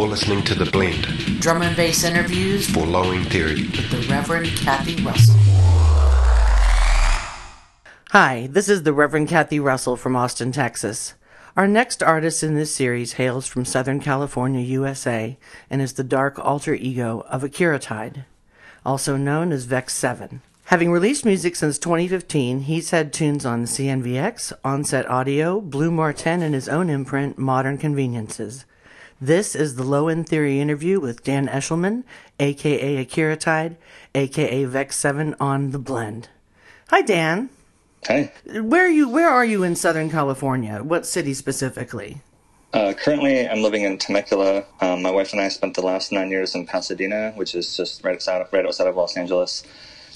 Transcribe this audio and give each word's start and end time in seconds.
You're 0.00 0.08
listening 0.08 0.42
to 0.44 0.54
The 0.54 0.64
Blend 0.64 1.02
Drum 1.42 1.60
and 1.60 1.76
bass 1.76 2.04
interviews 2.04 2.66
for 2.70 2.86
Low 2.86 3.12
End 3.12 3.30
Theory. 3.30 3.66
with 3.66 3.90
the 3.90 4.06
Reverend 4.10 4.46
Kathy 4.56 4.96
Russell. 5.04 5.34
Hi, 8.08 8.48
this 8.50 8.70
is 8.70 8.84
the 8.84 8.94
Reverend 8.94 9.28
Kathy 9.28 9.60
Russell 9.60 9.98
from 9.98 10.16
Austin, 10.16 10.52
Texas. 10.52 11.12
Our 11.54 11.68
next 11.68 12.02
artist 12.02 12.42
in 12.42 12.54
this 12.54 12.74
series 12.74 13.12
hails 13.12 13.46
from 13.46 13.66
Southern 13.66 14.00
California, 14.00 14.62
USA, 14.62 15.36
and 15.68 15.82
is 15.82 15.92
the 15.92 16.02
dark 16.02 16.38
alter 16.38 16.72
ego 16.72 17.26
of 17.28 17.42
Akuratyde, 17.42 18.24
also 18.86 19.18
known 19.18 19.52
as 19.52 19.64
Vex 19.64 19.94
7. 19.94 20.40
Having 20.64 20.92
released 20.92 21.26
music 21.26 21.54
since 21.54 21.78
2015, 21.78 22.60
he's 22.60 22.88
had 22.88 23.12
tunes 23.12 23.44
on 23.44 23.64
CNVX, 23.64 24.54
Onset 24.64 25.06
Audio, 25.10 25.60
Blu 25.60 25.90
Mar 25.90 26.14
Ten, 26.14 26.40
and 26.40 26.54
his 26.54 26.70
own 26.70 26.88
imprint, 26.88 27.36
Modern 27.36 27.76
Conveniences. 27.76 28.64
This 29.22 29.54
is 29.54 29.74
the 29.74 29.82
Low 29.82 30.08
End 30.08 30.26
Theory 30.26 30.60
interview 30.60 30.98
with 30.98 31.22
Dan 31.22 31.46
Eshelman, 31.46 32.04
aka 32.38 33.04
Akuratyde, 33.04 33.76
aka 34.14 34.64
Vex 34.64 34.96
7 34.96 35.36
on 35.38 35.72
The 35.72 35.78
Blend. 35.78 36.30
Hi, 36.88 37.02
Dan. 37.02 37.50
Hi. 38.06 38.32
Where 38.46 38.86
are 38.86 38.88
you? 38.88 39.10
Where 39.10 39.28
are 39.28 39.44
you 39.44 39.62
in 39.62 39.76
Southern 39.76 40.08
California? 40.08 40.82
What 40.82 41.04
city 41.04 41.34
specifically? 41.34 42.22
Uh, 42.72 42.94
currently, 42.94 43.46
I'm 43.46 43.60
living 43.60 43.82
in 43.82 43.98
Temecula. 43.98 44.64
Um, 44.80 45.02
my 45.02 45.10
wife 45.10 45.32
and 45.32 45.42
I 45.42 45.50
spent 45.50 45.74
the 45.74 45.82
last 45.82 46.12
nine 46.12 46.30
years 46.30 46.54
in 46.54 46.66
Pasadena, 46.66 47.32
which 47.36 47.54
is 47.54 47.76
just 47.76 48.02
right 48.02 48.14
outside, 48.14 48.46
right 48.52 48.64
outside 48.64 48.86
of 48.86 48.96
Los 48.96 49.18
Angeles. 49.18 49.64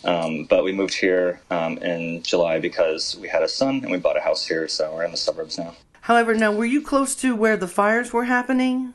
Um, 0.04 0.44
but 0.44 0.64
we 0.64 0.72
moved 0.72 0.94
here 0.94 1.42
um, 1.50 1.76
in 1.78 2.22
July 2.22 2.58
because 2.58 3.18
we 3.20 3.28
had 3.28 3.42
a 3.42 3.48
son 3.50 3.80
and 3.82 3.90
we 3.90 3.98
bought 3.98 4.16
a 4.16 4.22
house 4.22 4.46
here, 4.46 4.66
so 4.66 4.94
we're 4.94 5.04
in 5.04 5.10
the 5.10 5.18
suburbs 5.18 5.58
now. 5.58 5.74
However, 6.04 6.34
now 6.34 6.52
were 6.52 6.66
you 6.66 6.82
close 6.82 7.14
to 7.16 7.34
where 7.34 7.56
the 7.56 7.66
fires 7.66 8.12
were 8.12 8.24
happening? 8.24 8.92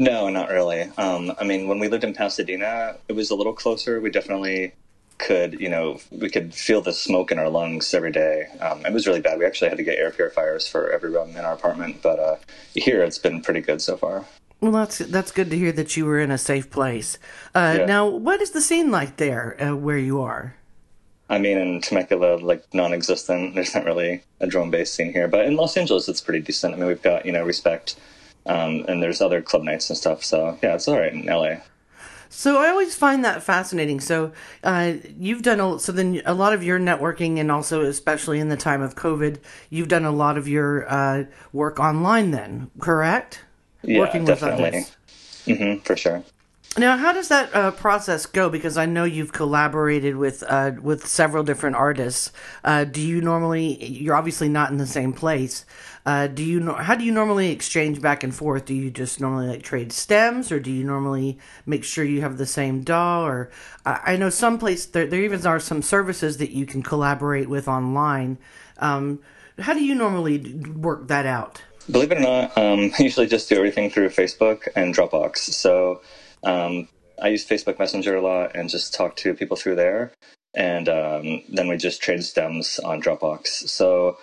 No, 0.00 0.28
not 0.28 0.48
really. 0.48 0.90
Um, 0.98 1.32
I 1.38 1.44
mean, 1.44 1.68
when 1.68 1.78
we 1.78 1.86
lived 1.86 2.02
in 2.02 2.12
Pasadena, 2.12 2.96
it 3.06 3.12
was 3.12 3.30
a 3.30 3.36
little 3.36 3.52
closer. 3.52 4.00
We 4.00 4.10
definitely 4.10 4.72
could, 5.18 5.60
you 5.60 5.68
know, 5.68 6.00
we 6.10 6.28
could 6.28 6.52
feel 6.52 6.80
the 6.80 6.92
smoke 6.92 7.30
in 7.30 7.38
our 7.38 7.48
lungs 7.48 7.94
every 7.94 8.10
day. 8.10 8.48
Um, 8.60 8.84
it 8.84 8.92
was 8.92 9.06
really 9.06 9.20
bad. 9.20 9.38
We 9.38 9.46
actually 9.46 9.68
had 9.68 9.78
to 9.78 9.84
get 9.84 9.96
air 9.96 10.10
purifiers 10.10 10.66
for 10.66 10.90
every 10.90 11.10
room 11.10 11.36
in 11.36 11.44
our 11.44 11.52
apartment. 11.52 12.02
But 12.02 12.18
uh, 12.18 12.36
here, 12.74 13.00
it's 13.00 13.18
been 13.18 13.40
pretty 13.40 13.60
good 13.60 13.80
so 13.80 13.96
far. 13.96 14.24
Well, 14.60 14.72
that's 14.72 14.98
that's 14.98 15.30
good 15.30 15.50
to 15.50 15.56
hear 15.56 15.70
that 15.70 15.96
you 15.96 16.04
were 16.04 16.18
in 16.18 16.32
a 16.32 16.38
safe 16.38 16.68
place. 16.68 17.16
Uh, 17.54 17.76
Yeah. 17.78 17.86
Now, 17.86 18.08
what 18.08 18.42
is 18.42 18.50
the 18.50 18.60
scene 18.60 18.90
like 18.90 19.18
there 19.18 19.56
uh, 19.62 19.76
where 19.76 19.98
you 19.98 20.20
are? 20.20 20.56
I 21.30 21.38
mean, 21.38 21.58
in 21.58 21.80
Temecula, 21.80 22.36
like 22.36 22.62
non-existent. 22.72 23.54
There's 23.54 23.74
not 23.74 23.84
really 23.84 24.22
a 24.40 24.46
drum 24.46 24.70
bass 24.70 24.90
scene 24.92 25.12
here, 25.12 25.28
but 25.28 25.44
in 25.44 25.56
Los 25.56 25.76
Angeles, 25.76 26.08
it's 26.08 26.20
pretty 26.20 26.40
decent. 26.40 26.74
I 26.74 26.76
mean, 26.78 26.86
we've 26.86 27.02
got 27.02 27.26
you 27.26 27.32
know 27.32 27.44
respect, 27.44 27.96
um, 28.46 28.84
and 28.88 29.02
there's 29.02 29.20
other 29.20 29.42
club 29.42 29.62
nights 29.62 29.90
and 29.90 29.96
stuff. 29.96 30.24
So 30.24 30.58
yeah, 30.62 30.74
it's 30.74 30.88
all 30.88 30.98
right 30.98 31.12
in 31.12 31.26
LA. 31.26 31.56
So 32.30 32.58
I 32.60 32.68
always 32.68 32.94
find 32.94 33.24
that 33.24 33.42
fascinating. 33.42 34.00
So 34.00 34.32
uh, 34.62 34.94
you've 35.18 35.42
done 35.42 35.60
a, 35.60 35.78
so 35.78 35.92
then 35.92 36.20
a 36.26 36.34
lot 36.34 36.52
of 36.52 36.62
your 36.62 36.78
networking, 36.78 37.38
and 37.38 37.50
also 37.50 37.82
especially 37.82 38.38
in 38.38 38.48
the 38.48 38.56
time 38.56 38.82
of 38.82 38.94
COVID, 38.94 39.38
you've 39.70 39.88
done 39.88 40.04
a 40.04 40.10
lot 40.12 40.36
of 40.36 40.46
your 40.46 40.90
uh, 40.90 41.24
work 41.52 41.80
online. 41.80 42.30
Then, 42.30 42.70
correct? 42.80 43.40
Yeah, 43.82 44.00
Working 44.00 44.24
definitely. 44.24 44.64
with 44.64 44.96
others. 45.46 45.58
hmm 45.58 45.76
for 45.78 45.96
sure. 45.96 46.22
Now, 46.76 46.96
how 46.96 47.12
does 47.12 47.28
that 47.28 47.52
uh, 47.54 47.70
process 47.72 48.26
go? 48.26 48.48
Because 48.48 48.76
I 48.76 48.86
know 48.86 49.04
you've 49.04 49.32
collaborated 49.32 50.16
with 50.16 50.44
uh, 50.46 50.72
with 50.80 51.06
several 51.06 51.42
different 51.42 51.76
artists. 51.76 52.30
Uh, 52.62 52.84
do 52.84 53.00
you 53.00 53.20
normally? 53.20 53.84
You're 53.84 54.14
obviously 54.14 54.48
not 54.48 54.70
in 54.70 54.76
the 54.76 54.86
same 54.86 55.12
place. 55.12 55.64
Uh, 56.06 56.26
do 56.26 56.44
you? 56.44 56.72
How 56.72 56.94
do 56.94 57.04
you 57.04 57.10
normally 57.10 57.50
exchange 57.50 58.00
back 58.00 58.22
and 58.22 58.34
forth? 58.34 58.66
Do 58.66 58.74
you 58.74 58.90
just 58.90 59.20
normally 59.20 59.48
like 59.48 59.62
trade 59.62 59.92
stems, 59.92 60.52
or 60.52 60.60
do 60.60 60.70
you 60.70 60.84
normally 60.84 61.38
make 61.66 61.84
sure 61.84 62.04
you 62.04 62.20
have 62.20 62.38
the 62.38 62.46
same 62.46 62.82
DAW? 62.82 63.24
Or 63.24 63.50
I, 63.84 64.00
I 64.12 64.16
know 64.16 64.30
some 64.30 64.58
place 64.58 64.86
there 64.86 65.06
there 65.06 65.22
even 65.22 65.44
are 65.46 65.60
some 65.60 65.82
services 65.82 66.36
that 66.36 66.50
you 66.50 66.64
can 66.64 66.82
collaborate 66.82 67.48
with 67.48 67.66
online. 67.66 68.38
Um, 68.78 69.20
how 69.58 69.72
do 69.72 69.84
you 69.84 69.94
normally 69.94 70.54
work 70.76 71.08
that 71.08 71.26
out? 71.26 71.62
Believe 71.90 72.12
it 72.12 72.18
or 72.18 72.20
not, 72.20 72.56
um, 72.56 72.92
I 72.98 73.02
usually 73.02 73.26
just 73.26 73.48
do 73.48 73.56
everything 73.56 73.90
through 73.90 74.10
Facebook 74.10 74.68
and 74.76 74.94
Dropbox. 74.94 75.38
So 75.38 76.02
um, 76.44 76.88
I 77.20 77.28
use 77.28 77.46
Facebook 77.46 77.78
Messenger 77.78 78.16
a 78.16 78.22
lot 78.22 78.54
and 78.54 78.68
just 78.68 78.94
talk 78.94 79.16
to 79.16 79.34
people 79.34 79.56
through 79.56 79.76
there. 79.76 80.12
And 80.54 80.88
um, 80.88 81.42
then 81.48 81.68
we 81.68 81.76
just 81.76 82.02
trade 82.02 82.24
stems 82.24 82.78
on 82.80 83.02
Dropbox. 83.02 83.46
So, 83.68 84.18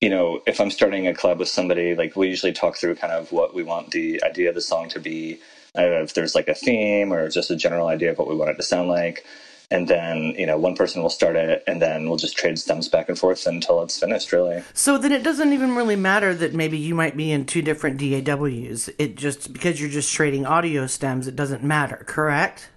you 0.00 0.10
know, 0.10 0.42
if 0.46 0.60
I'm 0.60 0.70
starting 0.70 1.06
a 1.06 1.12
collab 1.12 1.38
with 1.38 1.48
somebody, 1.48 1.94
like 1.94 2.16
we 2.16 2.28
usually 2.28 2.52
talk 2.52 2.76
through 2.76 2.96
kind 2.96 3.12
of 3.12 3.32
what 3.32 3.54
we 3.54 3.62
want 3.62 3.90
the 3.90 4.22
idea 4.24 4.48
of 4.48 4.54
the 4.54 4.60
song 4.60 4.88
to 4.90 5.00
be. 5.00 5.40
I 5.76 5.82
don't 5.82 5.92
know 5.92 6.02
if 6.02 6.14
there's 6.14 6.34
like 6.34 6.48
a 6.48 6.54
theme 6.54 7.12
or 7.12 7.28
just 7.28 7.50
a 7.50 7.56
general 7.56 7.88
idea 7.88 8.10
of 8.10 8.18
what 8.18 8.28
we 8.28 8.36
want 8.36 8.50
it 8.50 8.56
to 8.56 8.62
sound 8.62 8.88
like. 8.88 9.24
And 9.72 9.86
then, 9.86 10.34
you 10.36 10.46
know, 10.46 10.58
one 10.58 10.74
person 10.74 11.00
will 11.00 11.10
start 11.10 11.36
it 11.36 11.62
and 11.66 11.80
then 11.80 12.08
we'll 12.08 12.16
just 12.16 12.36
trade 12.36 12.58
stems 12.58 12.88
back 12.88 13.08
and 13.08 13.16
forth 13.16 13.46
until 13.46 13.82
it's 13.82 13.98
finished, 13.98 14.32
really. 14.32 14.64
So 14.74 14.98
then 14.98 15.12
it 15.12 15.22
doesn't 15.22 15.52
even 15.52 15.76
really 15.76 15.94
matter 15.94 16.34
that 16.34 16.54
maybe 16.54 16.76
you 16.76 16.94
might 16.94 17.16
be 17.16 17.30
in 17.30 17.46
two 17.46 17.62
different 17.62 17.98
DAWs. 17.98 18.90
It 18.98 19.16
just 19.16 19.52
because 19.52 19.80
you're 19.80 19.90
just 19.90 20.12
trading 20.12 20.44
audio 20.44 20.88
stems, 20.88 21.28
it 21.28 21.36
doesn't 21.36 21.62
matter, 21.62 22.04
correct? 22.08 22.70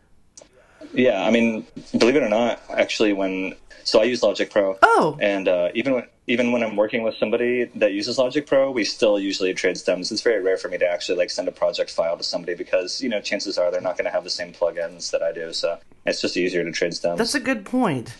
Yeah, 0.93 1.23
I 1.23 1.31
mean, 1.31 1.65
believe 1.97 2.15
it 2.15 2.23
or 2.23 2.29
not, 2.29 2.61
actually, 2.69 3.13
when 3.13 3.55
so 3.83 3.99
I 3.99 4.03
use 4.03 4.23
Logic 4.23 4.49
Pro. 4.49 4.77
Oh. 4.81 5.17
and 5.21 5.47
uh, 5.47 5.69
even 5.73 5.93
when 5.93 6.07
even 6.25 6.53
when 6.53 6.63
I'm 6.63 6.77
working 6.77 7.03
with 7.03 7.15
somebody 7.17 7.65
that 7.75 7.91
uses 7.91 8.17
Logic 8.17 8.45
Pro, 8.47 8.71
we 8.71 8.85
still 8.85 9.19
usually 9.19 9.53
trade 9.53 9.77
stems. 9.77 10.09
It's 10.09 10.21
very 10.21 10.41
rare 10.41 10.55
for 10.55 10.69
me 10.69 10.77
to 10.77 10.87
actually 10.87 11.17
like 11.17 11.29
send 11.29 11.49
a 11.49 11.51
project 11.51 11.91
file 11.91 12.17
to 12.17 12.23
somebody 12.23 12.55
because 12.55 13.01
you 13.01 13.09
know 13.09 13.19
chances 13.19 13.57
are 13.57 13.71
they're 13.71 13.81
not 13.81 13.97
going 13.97 14.05
to 14.05 14.11
have 14.11 14.23
the 14.23 14.29
same 14.29 14.53
plugins 14.53 15.11
that 15.11 15.21
I 15.21 15.31
do, 15.33 15.51
so 15.51 15.79
it's 16.05 16.21
just 16.21 16.37
easier 16.37 16.63
to 16.63 16.71
trade 16.71 16.93
stems. 16.93 17.17
That's 17.17 17.35
a 17.35 17.39
good 17.39 17.65
point. 17.65 18.15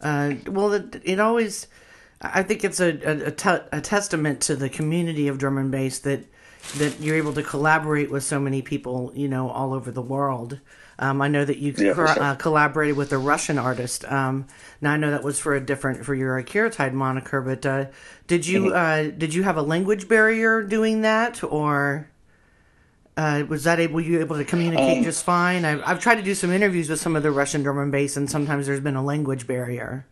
Uh, 0.00 0.34
well, 0.46 0.72
it, 0.72 1.00
it 1.04 1.20
always, 1.20 1.68
I 2.20 2.42
think 2.42 2.64
it's 2.64 2.80
a, 2.80 2.98
a, 3.08 3.26
a, 3.26 3.30
te- 3.30 3.68
a 3.70 3.80
testament 3.80 4.40
to 4.42 4.56
the 4.56 4.68
community 4.68 5.28
of 5.28 5.38
drum 5.38 5.58
and 5.58 5.70
bass 5.70 6.00
that 6.00 6.24
that 6.78 7.00
you're 7.00 7.16
able 7.16 7.32
to 7.34 7.42
collaborate 7.42 8.10
with 8.10 8.24
so 8.24 8.38
many 8.40 8.62
people, 8.62 9.12
you 9.14 9.28
know, 9.28 9.50
all 9.50 9.74
over 9.74 9.90
the 9.90 10.02
world. 10.02 10.60
Um, 10.98 11.20
I 11.20 11.28
know 11.28 11.44
that 11.44 11.58
you 11.58 11.74
Yeah, 11.76 11.94
cor- 11.94 12.06
sure. 12.06 12.22
uh, 12.22 12.34
collaborated 12.36 12.96
with 12.96 13.12
a 13.12 13.18
Russian 13.18 13.58
artist. 13.58 14.04
Um, 14.10 14.46
now 14.80 14.92
I 14.92 14.96
know 14.96 15.10
that 15.10 15.24
was 15.24 15.38
for 15.40 15.54
a 15.54 15.60
different 15.60 16.04
for 16.04 16.14
your 16.14 16.40
Akuratyde 16.42 16.92
moniker, 16.92 17.40
but 17.40 17.66
uh, 17.66 17.86
did 18.26 18.46
you 18.46 18.70
Mm-hmm. 18.70 19.10
uh, 19.10 19.16
did 19.18 19.34
you 19.34 19.42
have 19.42 19.56
a 19.56 19.62
language 19.62 20.08
barrier 20.08 20.62
doing 20.62 21.02
that, 21.02 21.42
or 21.42 22.08
uh, 23.16 23.44
was 23.48 23.64
that 23.64 23.80
able 23.80 24.00
you 24.00 24.20
able 24.20 24.36
to 24.36 24.44
communicate 24.44 24.98
Um, 24.98 25.02
just 25.02 25.24
fine? 25.24 25.64
I've, 25.64 25.82
I've 25.84 26.00
tried 26.00 26.16
to 26.16 26.22
do 26.22 26.34
some 26.34 26.50
interviews 26.50 26.88
with 26.88 27.00
some 27.00 27.16
of 27.16 27.22
the 27.22 27.30
Russian 27.30 27.62
drum 27.62 27.78
and 27.78 27.92
bass, 27.92 28.16
and 28.16 28.30
sometimes 28.30 28.66
there's 28.66 28.80
been 28.80 28.96
a 28.96 29.02
language 29.04 29.46
barrier. 29.46 30.06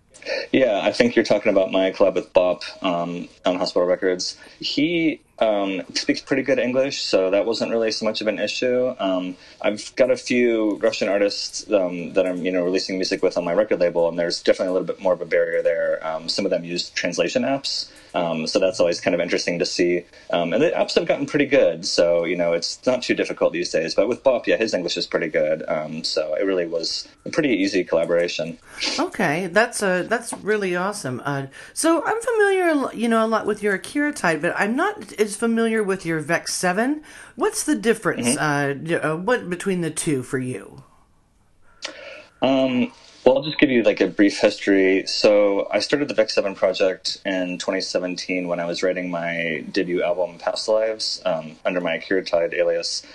Yeah, 0.53 0.81
I 0.83 0.93
think 0.93 1.17
you're 1.17 1.25
talking 1.25 1.51
about 1.51 1.73
my 1.73 1.91
collab 1.93 2.15
with 2.15 2.33
Bop 2.35 2.63
um, 2.83 3.29
on 3.47 3.57
Hospital 3.57 3.87
Records. 3.87 4.37
He 4.59 5.23
um, 5.41 5.83
speaks 5.95 6.21
pretty 6.21 6.43
good 6.43 6.59
English, 6.59 7.03
so 7.03 7.31
that 7.31 7.47
wasn't 7.47 7.71
really 7.71 7.91
so 7.91 8.05
much 8.05 8.21
of 8.21 8.27
an 8.27 8.39
issue. 8.39 8.95
Um, 8.99 9.37
I've 9.63 9.95
got 9.97 10.11
a 10.11 10.17
few 10.17 10.77
Russian 10.77 11.09
artists 11.09 11.71
um, 11.71 12.13
that 12.13 12.27
I'm, 12.27 12.45
you 12.45 12.53
know, 12.53 12.63
releasing 12.65 12.97
music 12.97 13.23
with 13.23 13.37
on 13.39 13.45
my 13.45 13.53
record 13.53 13.81
label, 13.81 14.09
and 14.09 14.19
there's 14.19 14.43
definitely 14.43 14.69
a 14.69 14.73
little 14.73 14.87
bit 14.87 15.01
more 15.01 15.13
of 15.13 15.21
a 15.21 15.27
barrier 15.27 15.63
there. 15.63 16.07
Um, 16.07 16.29
some 16.29 16.45
of 16.45 16.51
them 16.51 16.65
use 16.65 16.91
translation 16.91 17.43
apps, 17.43 17.91
um, 18.15 18.47
so 18.47 18.59
that's 18.59 18.81
always 18.81 19.01
kind 19.01 19.15
of 19.15 19.21
interesting 19.21 19.59
to 19.59 19.67
see. 19.67 20.05
Um, 20.31 20.53
and 20.53 20.63
the 20.63 20.71
apps 20.71 20.95
have 20.95 21.07
gotten 21.07 21.27
pretty 21.27 21.47
good, 21.47 21.87
so 21.87 22.25
you 22.25 22.37
know, 22.37 22.53
it's 22.53 22.85
not 22.87 23.03
too 23.03 23.15
difficult 23.15 23.53
these 23.53 23.71
days. 23.71 23.95
But 23.95 24.09
with 24.09 24.23
Bop, 24.23 24.47
yeah, 24.47 24.57
his 24.57 24.75
English 24.75 24.97
is 24.97 25.07
pretty 25.07 25.29
good, 25.29 25.65
so 26.05 26.35
it 26.35 26.45
really 26.45 26.67
was 26.67 27.09
a 27.25 27.31
pretty 27.31 27.51
easy 27.51 27.85
collaboration. 27.85 28.59
Okay, 28.99 29.47
that's 29.47 29.83
uh, 29.83 30.05
that's 30.09 30.33
really 30.35 30.77
awesome. 30.77 31.23
Uh, 31.25 31.47
so 31.73 32.03
I'm 32.05 32.21
familiar, 32.21 32.93
you 32.95 33.09
know, 33.09 33.25
a 33.25 33.29
lot 33.29 33.47
with 33.47 33.63
your 33.63 33.79
Akuratyde, 33.79 34.41
but 34.41 34.55
I'm 34.57 34.77
not 34.77 35.13
as 35.31 35.37
familiar 35.37 35.83
with 35.83 36.05
your 36.05 36.19
Vex 36.19 36.55
Seven. 36.55 37.03
What's 37.37 37.63
the 37.63 37.77
difference? 37.77 38.37
Uh, 38.37 38.75
d- 38.75 38.97
uh, 38.97 39.17
what 39.17 39.49
between 39.49 39.81
the 39.81 39.91
two 39.91 40.23
for 40.23 40.39
you? 40.39 40.83
Um, 42.43 42.93
well, 43.25 43.37
I'll 43.37 43.45
just 43.45 43.59
give 43.59 43.71
you 43.71 43.83
like 43.83 44.01
a 44.01 44.09
brief 44.09 44.39
history. 44.39 45.07
So 45.07 45.69
I 45.71 45.79
started 45.79 46.09
the 46.09 46.15
Vex 46.15 46.35
Seven 46.35 46.55
project 46.55 47.19
in 47.25 47.59
2017 47.59 48.49
when 48.49 48.59
I 48.59 48.65
was 48.65 48.83
writing 48.83 49.11
my 49.11 49.65
debut 49.71 50.03
album, 50.03 50.39
Past 50.39 50.69
Lives, 50.69 51.23
um, 51.25 51.57
under 51.65 51.81
my 51.81 51.99
Akuratyde 51.99 52.55
alias, 52.55 53.07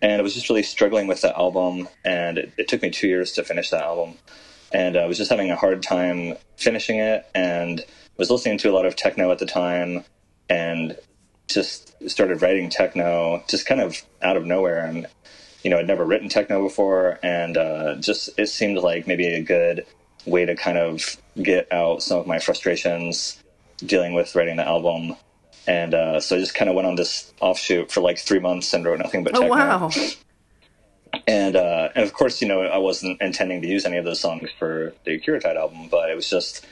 and 0.00 0.12
I 0.12 0.22
was 0.22 0.34
just 0.34 0.48
really 0.48 0.62
struggling 0.62 1.08
with 1.08 1.22
the 1.22 1.36
album, 1.36 1.88
and 2.04 2.38
it, 2.38 2.52
it 2.56 2.68
took 2.68 2.82
me 2.82 2.90
two 2.90 3.08
years 3.08 3.32
to 3.32 3.42
finish 3.42 3.70
that 3.70 3.82
album, 3.82 4.14
and 4.72 4.96
I 4.96 5.06
was 5.06 5.18
just 5.18 5.30
having 5.30 5.50
a 5.50 5.56
hard 5.56 5.82
time 5.82 6.36
finishing 6.56 7.00
it, 7.00 7.26
and 7.34 7.84
was 8.16 8.30
listening 8.30 8.58
to 8.58 8.70
a 8.70 8.74
lot 8.74 8.86
of 8.86 8.94
techno 8.94 9.32
at 9.32 9.40
the 9.40 9.46
time, 9.46 10.04
and 10.48 10.96
just 11.48 11.94
started 12.08 12.42
writing 12.42 12.70
techno 12.70 13.42
just 13.48 13.66
kind 13.66 13.80
of 13.80 14.02
out 14.22 14.36
of 14.36 14.44
nowhere 14.44 14.84
and 14.84 15.06
you 15.64 15.70
know, 15.70 15.78
I'd 15.78 15.86
never 15.86 16.04
written 16.04 16.28
techno 16.28 16.62
before, 16.62 17.18
and 17.22 17.56
uh, 17.56 17.96
just 17.96 18.38
it 18.38 18.48
seemed 18.48 18.78
like 18.78 19.06
maybe 19.06 19.26
a 19.26 19.42
good 19.42 19.86
way 20.26 20.44
to 20.44 20.54
kind 20.54 20.76
of 20.76 21.16
get 21.42 21.72
out 21.72 22.02
some 22.02 22.18
of 22.18 22.26
my 22.26 22.38
frustrations 22.38 23.42
dealing 23.78 24.12
with 24.12 24.34
writing 24.34 24.56
the 24.56 24.66
album. 24.66 25.16
And 25.66 25.94
uh, 25.94 26.20
so 26.20 26.36
I 26.36 26.38
just 26.38 26.54
kind 26.54 26.68
of 26.68 26.76
went 26.76 26.86
on 26.86 26.96
this 26.96 27.32
offshoot 27.40 27.90
for 27.90 28.02
like 28.02 28.18
three 28.18 28.38
months 28.38 28.74
and 28.74 28.84
wrote 28.84 28.98
nothing 28.98 29.24
but 29.24 29.32
techno. 29.32 29.48
Oh 29.48 29.56
techno. 29.56 29.88
wow. 29.88 31.20
And, 31.26 31.56
uh, 31.56 31.88
and 31.94 32.04
of 32.04 32.12
course, 32.12 32.42
you 32.42 32.48
know, 32.48 32.62
I 32.62 32.76
wasn't 32.76 33.22
intending 33.22 33.62
to 33.62 33.68
use 33.68 33.86
any 33.86 33.96
of 33.96 34.04
those 34.04 34.20
songs 34.20 34.50
for 34.58 34.92
the 35.04 35.18
Akuratyde 35.18 35.56
album, 35.56 35.88
but 35.90 36.10
it 36.10 36.16
was 36.16 36.28
just 36.28 36.66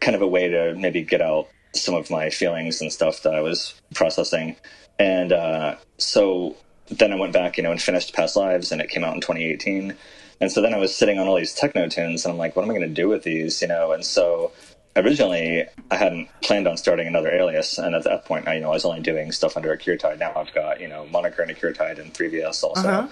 kind 0.00 0.14
of 0.14 0.22
a 0.22 0.26
way 0.26 0.48
to 0.48 0.74
maybe 0.76 1.02
get 1.02 1.20
out 1.20 1.48
some 1.76 1.94
of 1.94 2.10
my 2.10 2.30
feelings 2.30 2.80
and 2.80 2.92
stuff 2.92 3.22
that 3.22 3.34
I 3.34 3.40
was 3.40 3.74
processing. 3.94 4.56
And 4.98 5.32
uh, 5.32 5.76
so 5.98 6.56
then 6.88 7.12
I 7.12 7.16
went 7.16 7.32
back, 7.32 7.56
you 7.56 7.62
know, 7.62 7.70
and 7.70 7.80
finished 7.80 8.14
Past 8.14 8.36
Lives, 8.36 8.72
and 8.72 8.80
it 8.80 8.88
came 8.88 9.04
out 9.04 9.14
in 9.14 9.20
2018. 9.20 9.94
And 10.40 10.52
so 10.52 10.60
then 10.60 10.74
I 10.74 10.78
was 10.78 10.94
sitting 10.94 11.18
on 11.18 11.26
all 11.26 11.36
these 11.36 11.54
techno 11.54 11.88
tunes, 11.88 12.24
and 12.24 12.32
I'm 12.32 12.38
like, 12.38 12.56
what 12.56 12.62
am 12.62 12.70
I 12.70 12.74
going 12.74 12.88
to 12.88 12.94
do 12.94 13.08
with 13.08 13.22
these, 13.22 13.62
you 13.62 13.68
know? 13.68 13.92
And 13.92 14.04
so 14.04 14.52
originally 14.94 15.64
I 15.90 15.96
hadn't 15.96 16.28
planned 16.42 16.66
on 16.68 16.76
starting 16.76 17.06
another 17.06 17.32
alias, 17.32 17.78
and 17.78 17.94
at 17.94 18.04
that 18.04 18.24
point, 18.24 18.48
I, 18.48 18.54
you 18.54 18.60
know, 18.60 18.70
I 18.70 18.74
was 18.74 18.84
only 18.84 19.00
doing 19.00 19.32
stuff 19.32 19.56
under 19.56 19.76
Akuratyde. 19.76 20.18
Now 20.18 20.32
I've 20.36 20.52
got, 20.54 20.80
you 20.80 20.88
know, 20.88 21.06
Moniker 21.06 21.42
and 21.42 21.50
Akuratyde 21.50 21.98
and 21.98 22.12
3VS 22.12 22.62
also. 22.62 22.88
Uh-huh. 22.88 23.08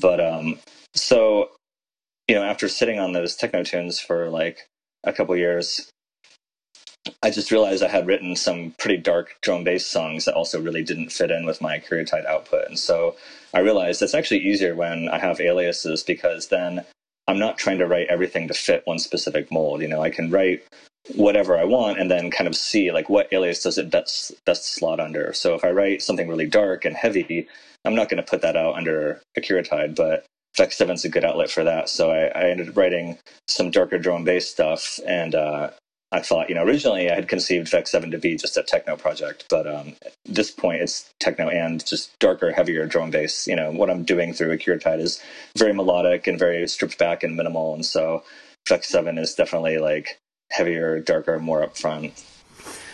But 0.00 0.20
um, 0.20 0.58
so 0.94 1.50
you 2.28 2.34
know, 2.34 2.44
after 2.44 2.68
sitting 2.68 3.00
on 3.00 3.12
those 3.12 3.34
techno 3.34 3.64
tunes 3.64 3.98
for 3.98 4.28
like 4.28 4.68
a 5.04 5.12
couple 5.12 5.34
years, 5.34 5.90
I 7.22 7.30
just 7.30 7.50
realized 7.50 7.82
I 7.82 7.88
had 7.88 8.06
written 8.06 8.36
some 8.36 8.74
pretty 8.78 8.96
dark 8.96 9.36
drum 9.42 9.64
bass 9.64 9.86
songs 9.86 10.24
that 10.24 10.34
also 10.34 10.60
really 10.60 10.82
didn't 10.82 11.12
fit 11.12 11.30
in 11.30 11.46
with 11.46 11.60
my 11.60 11.78
Akuratyde 11.78 12.26
output. 12.26 12.66
And 12.68 12.78
so 12.78 13.16
I 13.54 13.60
realized 13.60 14.02
it's 14.02 14.14
actually 14.14 14.40
easier 14.40 14.74
when 14.74 15.08
I 15.08 15.18
have 15.18 15.40
aliases 15.40 16.02
because 16.02 16.48
then 16.48 16.84
I'm 17.26 17.38
not 17.38 17.58
trying 17.58 17.78
to 17.78 17.86
write 17.86 18.08
everything 18.08 18.48
to 18.48 18.54
fit 18.54 18.82
one 18.86 18.98
specific 18.98 19.52
mold. 19.52 19.82
You 19.82 19.88
know, 19.88 20.02
I 20.02 20.10
can 20.10 20.30
write 20.30 20.64
whatever 21.14 21.56
I 21.56 21.64
want 21.64 21.98
and 21.98 22.10
then 22.10 22.30
kind 22.30 22.48
of 22.48 22.56
see 22.56 22.92
like 22.92 23.08
what 23.08 23.32
alias 23.32 23.62
does 23.62 23.78
it 23.78 23.90
best 23.90 24.32
best 24.44 24.66
slot 24.66 25.00
under. 25.00 25.32
So 25.32 25.54
if 25.54 25.64
I 25.64 25.70
write 25.70 26.02
something 26.02 26.28
really 26.28 26.46
dark 26.46 26.84
and 26.84 26.96
heavy, 26.96 27.46
I'm 27.84 27.94
not 27.94 28.08
going 28.08 28.22
to 28.22 28.28
put 28.28 28.42
that 28.42 28.56
out 28.56 28.74
under 28.74 29.20
Akuratyde, 29.38 29.94
but 29.94 30.24
Vex 30.56 30.76
7's 30.76 31.04
a 31.04 31.08
good 31.08 31.24
outlet 31.24 31.50
for 31.50 31.64
that. 31.64 31.88
So 31.88 32.10
I, 32.10 32.26
I 32.26 32.50
ended 32.50 32.70
up 32.70 32.76
writing 32.76 33.18
some 33.46 33.70
darker 33.70 33.98
drum 33.98 34.24
bass 34.24 34.48
stuff 34.48 34.98
and 35.06 35.34
uh, 35.34 35.70
I 36.10 36.20
thought, 36.20 36.48
you 36.48 36.54
know, 36.54 36.64
originally 36.64 37.10
I 37.10 37.14
had 37.14 37.28
conceived 37.28 37.68
Vex 37.68 37.90
7 37.90 38.10
to 38.12 38.18
be 38.18 38.34
just 38.36 38.56
a 38.56 38.62
techno 38.62 38.96
project, 38.96 39.44
but 39.50 39.66
um, 39.66 39.94
at 40.06 40.14
this 40.24 40.50
point 40.50 40.80
it's 40.80 41.12
techno 41.20 41.48
and 41.48 41.84
just 41.84 42.18
darker, 42.18 42.50
heavier 42.50 42.86
drum 42.86 43.10
bass. 43.10 43.46
You 43.46 43.56
know, 43.56 43.70
what 43.70 43.90
I'm 43.90 44.04
doing 44.04 44.32
through 44.32 44.56
Akuratyde 44.56 45.00
is 45.00 45.22
very 45.56 45.74
melodic 45.74 46.26
and 46.26 46.38
very 46.38 46.66
stripped 46.66 46.98
back 46.98 47.22
and 47.22 47.36
minimal. 47.36 47.74
And 47.74 47.84
so 47.84 48.24
Vex 48.66 48.88
7 48.88 49.18
is 49.18 49.34
definitely 49.34 49.78
like 49.78 50.18
heavier, 50.50 50.98
darker, 50.98 51.38
more 51.38 51.66
upfront. 51.66 52.24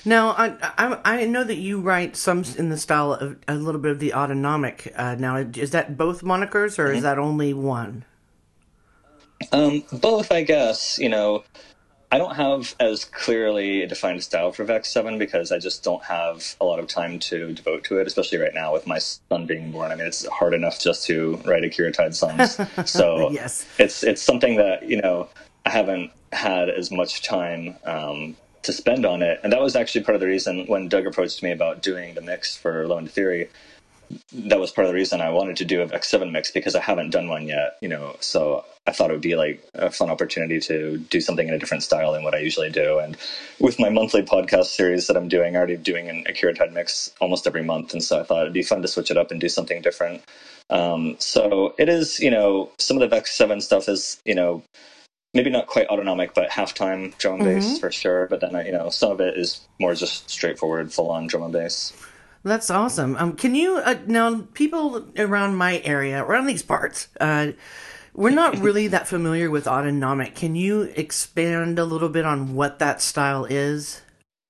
Now, 0.05 0.31
I, 0.31 0.57
I 0.77 1.01
I 1.05 1.25
know 1.25 1.45
that 1.45 1.57
you 1.57 1.81
write 1.81 2.15
some 2.15 2.45
in 2.59 2.69
the 2.69 2.77
style 2.77 3.13
of 3.15 3.39
a 3.49 3.55
little 3.55 3.81
bit 3.81 3.91
of 3.91 4.01
the 4.01 4.13
autonomic. 4.13 4.93
Uh, 4.97 5.15
now, 5.15 5.37
is 5.37 5.71
that 5.71 5.97
both 5.97 6.23
monikers 6.23 6.79
or 6.79 6.93
is 6.93 7.03
that 7.03 7.19
only 7.19 7.55
one? 7.55 8.05
Um, 9.51 9.83
both, 9.93 10.31
I 10.31 10.43
guess. 10.43 10.99
You 10.99 11.09
know, 11.09 11.45
I 12.15 12.19
don't 12.19 12.37
have 12.37 12.77
as 12.79 13.05
clearly 13.07 13.83
a 13.83 13.89
defined 13.89 14.23
style 14.23 14.53
for 14.53 14.63
Vex 14.63 14.89
7 14.93 15.19
because 15.19 15.51
I 15.51 15.59
just 15.59 15.83
don't 15.83 16.05
have 16.05 16.55
a 16.61 16.65
lot 16.65 16.79
of 16.79 16.87
time 16.87 17.19
to 17.19 17.53
devote 17.53 17.83
to 17.87 17.99
it, 17.99 18.07
especially 18.07 18.39
right 18.39 18.55
now 18.55 18.73
with 18.73 18.87
my 18.87 18.99
son 18.99 19.47
being 19.47 19.73
born. 19.73 19.91
I 19.91 19.97
mean, 19.97 20.07
it's 20.07 20.25
hard 20.29 20.55
enough 20.55 20.79
just 20.79 21.05
to 21.07 21.35
write 21.45 21.65
Akuratyde 21.65 22.15
songs. 22.15 22.61
So 22.89 23.31
Yes. 23.33 23.67
it's 23.81 24.05
it's 24.05 24.23
something 24.23 24.55
that, 24.59 24.89
you 24.89 25.03
know, 25.03 25.29
I 25.67 25.71
haven't 25.71 26.13
had 26.33 26.71
as 26.71 26.93
much 26.93 27.23
time 27.23 27.75
um, 27.83 28.37
to 28.63 28.73
spend 28.73 29.05
on 29.05 29.21
it. 29.21 29.41
And 29.43 29.53
that 29.53 29.61
was 29.61 29.75
actually 29.75 30.05
part 30.05 30.15
of 30.15 30.21
the 30.21 30.29
reason 30.29 30.67
when 30.69 30.89
Doug 30.89 31.09
approached 31.09 31.43
me 31.43 31.51
about 31.51 31.83
doing 31.83 32.15
the 32.15 32.21
mix 32.21 32.57
for 32.57 32.87
Low 32.87 32.99
End 32.99 33.11
Theory 33.11 33.49
that 34.33 34.61
was 34.61 34.71
part 34.71 34.87
of 34.87 34.91
the 34.91 34.95
reason 34.95 35.21
I 35.21 35.31
wanted 35.31 35.57
to 35.57 35.65
do 35.65 35.83
a 35.83 35.87
Vex 35.87 36.09
7 36.09 36.31
mix 36.33 36.51
because 36.51 36.75
I 36.75 36.81
haven't 36.81 37.11
done 37.11 37.29
one 37.29 37.47
yet, 37.47 37.77
you 37.81 37.89
know. 37.89 38.17
So 38.21 38.65
I 38.87 38.93
thought 38.93 39.11
it 39.11 39.15
would 39.15 39.23
be 39.23 39.37
like 39.37 39.67
a 39.75 39.91
fun 39.91 40.11
opportunity 40.11 40.61
to 40.61 40.99
do 40.99 41.21
something 41.21 41.49
in 41.49 41.55
a 41.55 41.59
different 41.59 41.83
style 41.83 42.13
than 42.13 42.25
what 42.25 42.35
I 42.35 42.39
usually 42.39 42.71
do. 42.71 42.99
And 42.99 43.17
with 43.61 43.79
my 43.79 43.89
monthly 43.89 44.23
podcast 44.23 44.67
series 44.67 45.07
that 45.07 45.17
I'm 45.17 45.29
doing, 45.29 45.55
I'm 45.55 45.59
already 45.59 45.77
doing 45.77 46.09
an 46.09 46.25
Akuratyde 46.25 46.73
mix 46.73 47.13
almost 47.21 47.47
every 47.47 47.63
month. 47.63 47.93
And 47.93 48.03
so 48.03 48.21
I 48.21 48.25
thought 48.25 48.43
it'd 48.43 48.53
be 48.53 48.63
fun 48.63 48.83
to 48.83 48.89
switch 48.89 49.11
it 49.11 49.17
up 49.17 49.31
and 49.31 49.41
do 49.41 49.49
something 49.49 49.81
different. 49.81 50.23
Um, 50.71 51.17
so 51.19 51.75
it 51.79 51.89
is, 51.89 52.21
you 52.21 52.31
know, 52.31 52.71
some 52.79 52.97
of 52.97 53.01
the 53.01 53.09
Vex 53.09 53.33
7 53.35 53.61
stuff 53.61 53.89
is, 53.89 54.21
you 54.25 54.35
know, 54.35 54.63
maybe 55.35 55.51
not 55.51 55.67
quite 55.67 55.89
autonomic, 55.89 56.33
but 56.33 56.51
halftime 56.51 57.17
drum 57.19 57.41
and 57.41 57.45
bass 57.45 57.79
for 57.79 57.91
sure. 57.91 58.27
But 58.29 58.41
then, 58.41 58.55
you 58.65 58.73
know, 58.73 58.89
some 58.89 59.11
of 59.11 59.21
it 59.21 59.37
is 59.37 59.61
more 59.81 59.95
just 59.95 60.31
straightforward, 60.31 60.93
full 60.93 61.11
on 61.11 61.27
drum 61.27 61.43
and 61.43 61.53
bass. 61.53 61.93
That's 62.45 62.69
awesome. 62.71 63.17
Um, 63.17 63.37
can 63.37 63.55
you 63.55 63.77
uh, 63.79 63.97
now 64.07 64.43
people 64.53 65.07
around 65.19 65.57
my 65.57 65.81
area, 65.85 66.23
around 66.23 66.47
these 66.47 66.63
parts, 66.63 67.09
uh, 67.21 67.53
we're 68.13 68.31
not 68.31 68.59
really 68.59 68.87
that 68.95 69.09
familiar 69.09 69.51
with 69.51 69.67
autonomic. 69.67 70.35
Can 70.35 70.55
you 70.55 70.83
expand 70.95 71.79
a 71.79 71.85
little 71.85 72.11
bit 72.11 72.27
on 72.27 72.55
what 72.55 72.79
that 72.81 73.01
style 73.01 73.47
is? 73.47 74.03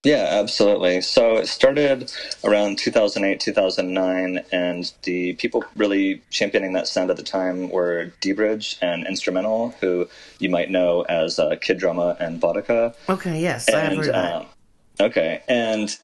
Yeah, 0.02 0.26
absolutely. 0.32 1.00
So 1.00 1.37
it 1.37 1.46
started 1.49 2.12
around 2.43 2.76
2008, 2.79 3.41
2009, 3.41 4.44
and 4.52 4.93
the 5.05 5.32
people 5.35 5.64
really 5.76 6.20
championing 6.29 6.75
that 6.75 6.87
sound 6.88 7.11
at 7.11 7.17
the 7.17 7.23
time 7.23 7.70
were 7.70 8.12
D-Bridge 8.20 8.76
and 8.82 9.06
Instra:mental, 9.06 9.75
who 9.81 10.06
you 10.41 10.50
might 10.50 10.70
know 10.70 11.02
as 11.02 11.38
uh, 11.38 11.56
Kid 11.56 11.79
Drama 11.79 12.19
and 12.20 12.38
Boddika. 12.38 12.94
Okay, 13.08 13.41
yes, 13.41 13.67
I 13.73 13.79
have 13.79 13.93
And 13.93 13.96
heard 14.05 14.14
that. 14.14 14.35
um, 14.35 14.46
okay, 15.00 15.43
and 15.49 15.96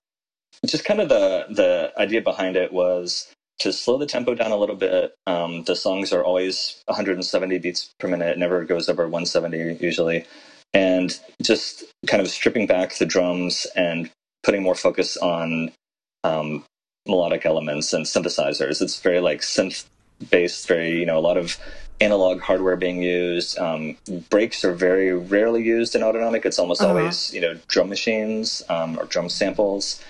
just 0.67 0.85
kind 0.85 1.00
of 1.00 1.08
the 1.08 1.47
the 1.50 1.93
idea 1.99 2.20
behind 2.23 2.56
it 2.56 2.73
was 2.73 3.32
to 3.61 3.73
slow 3.73 3.99
the 3.99 4.06
tempo 4.06 4.35
down 4.35 4.52
a 4.52 4.56
little 4.56 4.76
bit. 4.76 5.14
Um, 5.26 5.64
the 5.64 5.76
songs 5.76 6.12
are 6.12 6.25
always 6.25 6.82
170 6.87 7.58
beats 7.58 7.91
per 7.99 8.08
minute; 8.08 8.29
it 8.29 8.38
never 8.38 8.64
goes 8.64 8.88
over 8.88 9.05
170 9.05 9.79
usually, 9.85 10.26
and 10.75 11.19
just 11.43 11.85
kind 12.06 12.23
of 12.23 12.29
stripping 12.29 12.67
back 12.67 12.97
the 12.99 13.06
drums 13.06 13.67
and 13.76 14.11
putting 14.44 14.62
more 14.62 14.75
focus 14.76 15.17
on 15.19 15.73
um, 16.25 16.64
melodic 17.08 17.47
elements 17.47 17.93
and 17.93 18.06
synthesizers. 18.06 18.82
It's 18.82 19.00
very 19.00 19.20
like 19.20 19.41
synth 19.41 19.87
based, 20.31 20.69
very 20.69 20.99
you 20.99 21.06
know 21.06 21.19
a 21.19 21.20
lot 21.20 21.38
of 21.38 21.58
analog 22.00 22.41
hardware 22.41 22.76
being 22.76 23.02
used. 23.02 23.58
Um, 23.58 23.97
breaks 24.31 24.64
are 24.64 24.75
very 24.75 25.12
rarely 25.14 25.62
used 25.62 25.94
in 25.97 26.02
autonomic. 26.02 26.47
It's 26.47 26.58
almost 26.58 26.82
Uh-huh. 26.82 26.91
always 26.91 27.32
you 27.35 27.41
know 27.41 27.56
drum 27.69 27.88
machines 27.88 28.62
um, 28.69 28.99
or 28.99 29.06
drum 29.06 29.31
samples. 29.31 30.00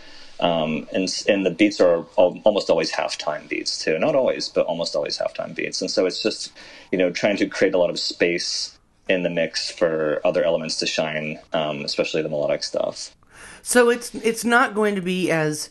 Um, 0.41 0.87
and 0.93 1.09
and 1.29 1.45
the 1.45 1.51
beats 1.51 1.81
are 1.81 2.05
al- 2.19 2.41
almost 2.45 2.71
always 2.71 2.91
halftime 2.93 3.49
beats 3.49 3.83
too. 3.83 3.99
Not 3.99 4.15
always, 4.15 4.49
but 4.49 4.67
almost 4.67 4.97
always 4.97 5.19
halftime 5.19 5.55
beats. 5.55 5.81
And 5.81 5.91
so 5.91 6.07
it's 6.07 6.23
just 6.23 6.53
you 6.93 6.99
know 6.99 7.11
trying 7.11 7.37
to 7.39 7.47
create 7.47 7.75
a 7.75 7.79
lot 7.79 7.91
of 7.91 7.99
space 7.99 8.77
in 9.09 9.23
the 9.23 9.31
mix 9.31 9.71
for 9.71 10.21
other 10.25 10.45
elements 10.45 10.77
to 10.79 10.87
shine, 10.87 11.39
um, 11.53 11.85
especially 11.85 12.23
the 12.23 12.29
melodic 12.29 12.63
stuff. 12.63 13.15
So 13.63 13.91
it's 13.91 14.15
it's 14.15 14.45
not 14.45 14.75
going 14.75 14.95
to 14.95 15.03
be 15.03 15.31
as 15.31 15.71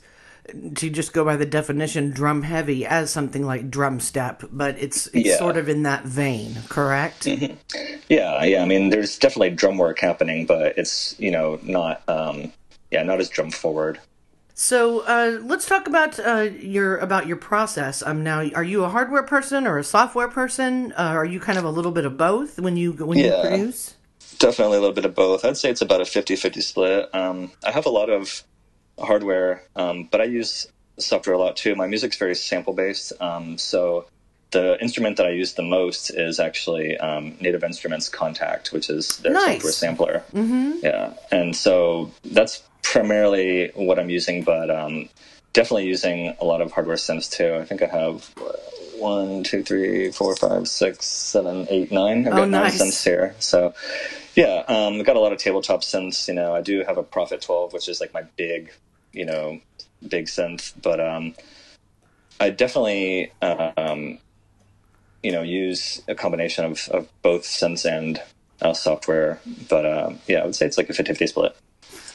to 0.76 0.90
just 0.90 1.14
go 1.14 1.24
by 1.24 1.36
the 1.36 1.46
definition 1.46 2.10
drum 2.12 2.42
heavy 2.42 2.86
as 2.86 3.12
something 3.12 3.46
like 3.46 3.70
drum 3.70 4.00
step, 4.00 4.44
but 4.52 4.76
it's 4.80 5.08
it's 5.08 5.30
Yeah. 5.30 5.38
sort 5.38 5.58
of 5.58 5.70
in 5.70 5.84
that 5.84 6.06
vein, 6.06 6.58
correct? 6.70 7.28
Yeah, 7.28 8.44
yeah. 8.44 8.62
I 8.64 8.66
mean, 8.66 8.90
there's 8.90 9.18
definitely 9.18 9.52
drum 9.52 9.78
work 9.78 10.00
happening, 10.00 10.46
but 10.46 10.78
it's 10.78 11.16
you 11.20 11.32
know 11.32 11.60
not 11.64 12.02
um, 12.08 12.52
yeah 12.92 13.04
not 13.04 13.20
as 13.20 13.30
drum 13.30 13.52
forward. 13.52 14.00
So 14.60 15.00
uh, 15.08 15.40
let's 15.42 15.66
talk 15.66 15.88
about 15.88 16.20
uh, 16.20 16.50
your 16.60 16.98
about 16.98 17.28
your 17.28 17.38
process. 17.38 18.04
Um, 18.04 18.26
now, 18.26 18.40
are 18.54 18.64
you 18.64 18.84
a 18.84 18.90
hardware 18.90 19.24
person 19.24 19.66
or 19.66 19.78
a 19.78 19.86
software 19.86 20.28
person? 20.28 20.92
Uh, 20.98 21.14
are 21.16 21.24
you 21.24 21.40
kind 21.40 21.58
of 21.58 21.64
a 21.64 21.70
little 21.70 21.94
bit 21.94 22.04
of 22.04 22.18
both 22.18 22.60
when 22.60 22.76
you 22.76 22.92
when 22.92 23.18
you 23.18 23.28
Yeah. 23.28 23.40
produce? 23.40 23.96
Definitely 24.38 24.76
a 24.76 24.82
little 24.82 24.94
bit 24.94 25.06
of 25.06 25.16
both. 25.16 25.46
I'd 25.46 25.56
say 25.56 25.70
it's 25.70 25.82
about 25.82 26.02
a 26.02 26.04
50-50 26.04 26.62
split. 26.62 27.16
Um, 27.16 27.54
I 27.66 27.72
have 27.72 27.86
a 27.86 27.90
lot 27.90 28.10
of 28.10 28.44
hardware, 29.00 29.64
um, 29.78 30.10
but 30.12 30.20
I 30.20 30.26
use 30.26 30.68
software 30.98 31.38
a 31.38 31.40
lot 31.40 31.56
too. 31.56 31.74
My 31.76 31.88
music's 31.88 32.18
very 32.18 32.36
sample 32.36 32.74
based, 32.74 33.14
um, 33.22 33.58
so 33.58 34.08
the 34.52 34.82
instrument 34.82 35.18
that 35.18 35.26
I 35.28 35.30
use 35.32 35.54
the 35.54 35.62
most 35.64 36.10
is 36.10 36.40
actually 36.40 36.98
um, 36.98 37.36
Native 37.40 37.64
Instruments 37.64 38.10
Kontakt, 38.10 38.72
which 38.72 38.90
is 38.90 39.18
their 39.18 39.34
Nice. 39.34 39.56
software 39.56 39.72
sampler. 39.74 40.24
Mm-hmm. 40.34 40.80
Yeah, 40.84 41.14
and 41.32 41.56
so 41.56 42.12
that's 42.26 42.64
primarily 42.82 43.70
what 43.76 44.00
I'm 44.00 44.10
using, 44.10 44.44
but 44.44 44.72
um, 44.72 45.08
definitely 45.54 45.86
using 45.88 46.34
a 46.42 46.46
lot 46.46 46.62
of 46.62 46.72
hardware 46.72 46.96
synths 46.98 47.30
too. 47.32 47.56
I 47.56 47.66
think 47.66 47.84
I 47.84 47.88
have 47.88 48.32
uh, 48.38 48.52
one, 48.98 49.44
two, 49.44 49.62
three, 49.64 50.12
four, 50.12 50.36
five, 50.36 50.68
six, 50.68 51.06
seven, 51.06 51.68
eight, 51.70 51.92
nine. 51.92 52.26
I've 52.28 52.34
Oh, 52.34 52.38
got 52.38 52.50
nine 52.50 52.64
nice. 52.64 52.82
synths 52.82 53.04
here. 53.04 53.36
So 53.40 53.74
yeah, 54.36 54.64
um, 54.68 54.96
I've 55.00 55.06
got 55.06 55.16
a 55.16 55.20
lot 55.20 55.32
of 55.32 55.38
tabletop 55.38 55.82
synths. 55.82 56.28
You 56.28 56.34
know, 56.34 56.56
I 56.56 56.62
do 56.62 56.84
have 56.88 56.98
a 56.98 57.04
Prophet 57.04 57.42
12, 57.42 57.72
which 57.74 57.88
is 57.88 58.02
like 58.02 58.14
my 58.14 58.24
big, 58.36 58.72
you 59.14 59.26
know, 59.26 59.60
big 60.08 60.26
synth. 60.26 60.74
But 60.82 61.00
um, 61.00 61.36
I 62.40 62.50
definitely, 62.50 63.32
uh, 63.42 63.72
um, 63.78 64.18
you 65.24 65.32
know, 65.32 65.42
use 65.42 66.02
a 66.08 66.16
combination 66.16 66.66
of, 66.66 66.88
of 66.90 67.08
both 67.22 67.46
sense 67.46 67.86
and 67.86 68.22
uh, 68.62 68.74
software. 68.74 69.40
But 69.70 69.86
uh, 69.86 70.14
yeah, 70.28 70.40
I 70.40 70.46
would 70.46 70.56
say 70.56 70.66
it's 70.66 70.78
like 70.78 70.90
a 70.90 70.94
50-50 70.94 71.30
split. 71.30 71.56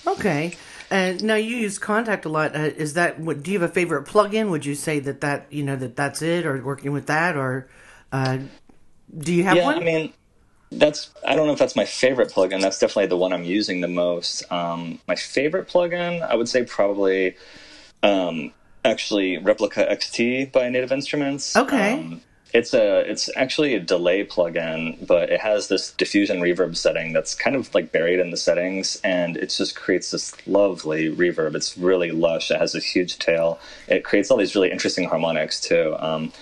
Okay. 0.06 0.56
And 0.90 1.22
now 1.24 1.34
you 1.34 1.56
use 1.56 1.78
Kontakt 1.78 2.24
a 2.24 2.28
lot. 2.28 2.54
Uh, 2.54 2.70
is 2.76 2.94
that 2.94 3.18
what? 3.18 3.42
Do 3.42 3.50
you 3.50 3.58
have 3.58 3.68
a 3.68 3.72
favorite 3.72 4.06
plugin? 4.06 4.50
Would 4.50 4.66
you 4.66 4.74
say 4.74 5.00
that 5.00 5.22
that 5.22 5.46
you 5.50 5.62
know 5.62 5.76
that 5.76 5.96
that's 5.96 6.20
it, 6.20 6.44
or 6.44 6.62
working 6.62 6.92
with 6.92 7.06
that, 7.06 7.36
or 7.36 7.68
uh, 8.12 8.38
do 9.16 9.32
you 9.32 9.44
have 9.44 9.56
yeah, 9.56 9.64
one? 9.64 9.78
I 9.78 9.80
mean, 9.80 10.12
that's 10.70 11.10
I 11.26 11.34
don't 11.34 11.46
know 11.46 11.54
if 11.54 11.58
that's 11.58 11.74
my 11.74 11.86
favorite 11.86 12.30
plugin. 12.30 12.60
That's 12.60 12.78
definitely 12.78 13.06
the 13.06 13.16
one 13.16 13.32
I'm 13.32 13.44
using 13.44 13.80
the 13.80 13.88
most. 13.88 14.50
Um, 14.52 15.00
my 15.08 15.16
favorite 15.16 15.68
plugin, 15.68 16.22
I 16.22 16.34
would 16.34 16.48
say 16.48 16.64
probably 16.64 17.36
um, 18.02 18.52
actually 18.84 19.38
Replica 19.38 19.86
XT 19.86 20.52
by 20.52 20.68
Native 20.68 20.92
Instruments. 20.92 21.56
Okay. 21.56 21.94
Um, 21.94 22.20
it's 22.54 22.72
a 22.72 23.00
it's 23.10 23.28
actually 23.36 23.74
a 23.74 23.80
delay 23.80 24.24
plugin, 24.24 25.04
but 25.04 25.28
it 25.28 25.40
has 25.40 25.66
this 25.66 25.90
diffusion 25.92 26.38
reverb 26.38 26.76
setting 26.76 27.12
that's 27.12 27.34
kind 27.34 27.56
of 27.56 27.74
like 27.74 27.90
buried 27.90 28.20
in 28.20 28.30
the 28.30 28.36
settings, 28.36 29.00
and 29.02 29.36
it 29.36 29.48
just 29.48 29.74
creates 29.74 30.12
this 30.12 30.34
lovely 30.46 31.14
reverb. 31.14 31.56
It's 31.56 31.76
really 31.76 32.12
lush. 32.12 32.52
It 32.52 32.58
has 32.60 32.76
a 32.76 32.78
huge 32.78 33.18
tail. 33.18 33.58
It 33.88 34.04
creates 34.04 34.30
all 34.30 34.36
these 34.36 34.54
really 34.54 34.70
interesting 34.70 35.08
harmonics 35.08 35.60
too. 35.60 35.96
Um, 35.98 36.32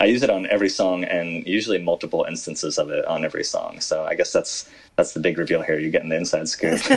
I 0.00 0.06
use 0.06 0.22
it 0.22 0.30
on 0.30 0.46
every 0.46 0.70
song, 0.70 1.04
and 1.04 1.46
usually 1.46 1.78
multiple 1.78 2.24
instances 2.26 2.78
of 2.78 2.88
it 2.88 3.04
on 3.04 3.26
every 3.26 3.44
song. 3.44 3.80
So 3.80 4.04
I 4.04 4.14
guess 4.14 4.32
that's 4.32 4.70
that's 4.96 5.12
the 5.12 5.20
big 5.20 5.36
reveal 5.36 5.60
here. 5.60 5.78
You're 5.78 5.90
getting 5.90 6.08
the 6.08 6.16
inside 6.16 6.48
scoop. 6.48 6.80